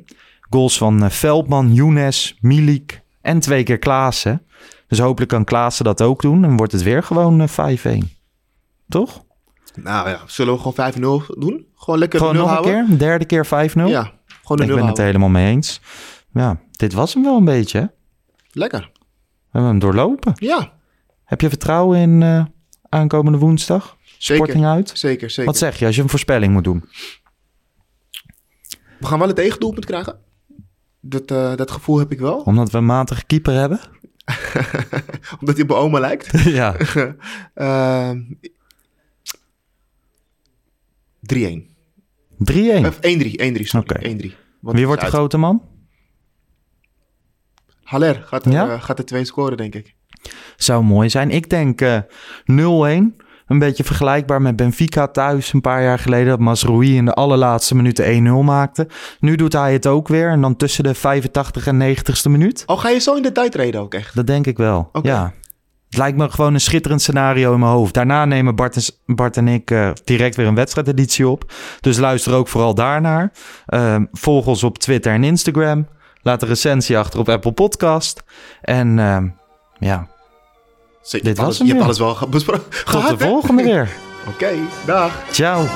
[0.00, 0.14] 5-1.
[0.50, 4.42] Goals van eh, Veldman, Younes, Milik en twee keer Klaassen.
[4.90, 6.44] Dus hopelijk kan Klaassen dat ook doen.
[6.44, 8.18] En wordt het weer gewoon eh, 5-1.
[8.88, 9.24] Toch?
[9.74, 11.66] nou ja, zullen we gewoon 5-0 doen?
[11.74, 12.72] Gewoon lekker Gewoon nog een houden?
[12.72, 12.90] keer.
[12.92, 13.48] Een derde keer 5-0.
[13.50, 14.12] Ja,
[14.42, 15.80] gewoon de Ik ben het helemaal mee eens.
[16.32, 17.78] Ja, dit was hem wel een beetje.
[17.78, 17.84] Hè?
[18.50, 18.90] We Lekker.
[19.50, 20.32] hebben hem doorlopen.
[20.34, 20.72] Ja,
[21.24, 22.44] Heb je vertrouwen in eh,
[22.88, 23.96] aankomende woensdag?
[24.18, 24.34] Zeker.
[24.44, 24.90] Sporting uit?
[24.94, 25.44] zeker, zeker.
[25.44, 26.84] Wat zeg je als je een voorspelling moet doen?
[28.98, 30.18] We gaan wel een tegendoelpunt krijgen.
[31.00, 32.36] Dat, eh, dat gevoel heb ik wel.
[32.38, 33.80] Omdat we een matige keeper hebben?
[35.40, 36.42] Omdat hij op mijn oma lijkt.
[36.60, 36.76] ja.
[37.54, 38.20] Ehm
[41.34, 41.68] 3-1.
[42.52, 42.86] 3-1.
[42.86, 43.96] Of 1-3, 1-3, sorry.
[43.96, 44.28] Oké.
[44.28, 44.34] 1-3.
[44.60, 45.14] Want Wie wordt de uit.
[45.14, 45.62] grote man?
[47.82, 48.70] Haller gaat er, Ja?
[48.72, 49.94] eh, gaat er twee scoren, denk ik.
[50.56, 51.30] Zou mooi zijn.
[51.30, 51.98] Ik denk eh
[52.44, 53.16] 0-1.
[53.50, 56.28] Een beetje vergelijkbaar met Benfica thuis een paar jaar geleden.
[56.28, 58.88] Dat Masroui in de allerlaatste minuten 1-0 maakte.
[59.20, 60.30] Nu doet hij het ook weer.
[60.30, 62.62] En dan tussen de 85 en 90ste minuut.
[62.66, 64.14] Oh, ga je zo in de tijd reden ook echt?
[64.14, 64.90] Dat denk ik wel.
[65.02, 65.32] Ja.
[65.88, 67.94] Het lijkt me gewoon een schitterend scenario in mijn hoofd.
[67.94, 71.52] Daarna nemen Bart en, Bart en ik eh, direct weer een wedstrijdeditie op.
[71.80, 73.32] Dus luister ook vooral daarnaar.
[73.66, 75.88] Ehm, volg ons op Twitter en Instagram.
[76.22, 78.22] Laat een recensie achter op Apple Podcast.
[78.60, 79.28] En ehm,
[79.78, 80.08] ja,
[81.02, 81.26] Zeker.
[81.28, 82.04] Dit was alles, hem Je hebt weer.
[82.04, 82.64] alles wel besproken.
[82.84, 83.88] tot de volgende weer.
[84.28, 84.52] Oké,
[84.86, 85.12] dag.
[85.30, 85.66] Ciao.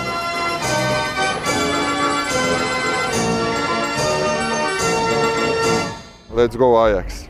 [6.34, 7.28] Let's go Ajax.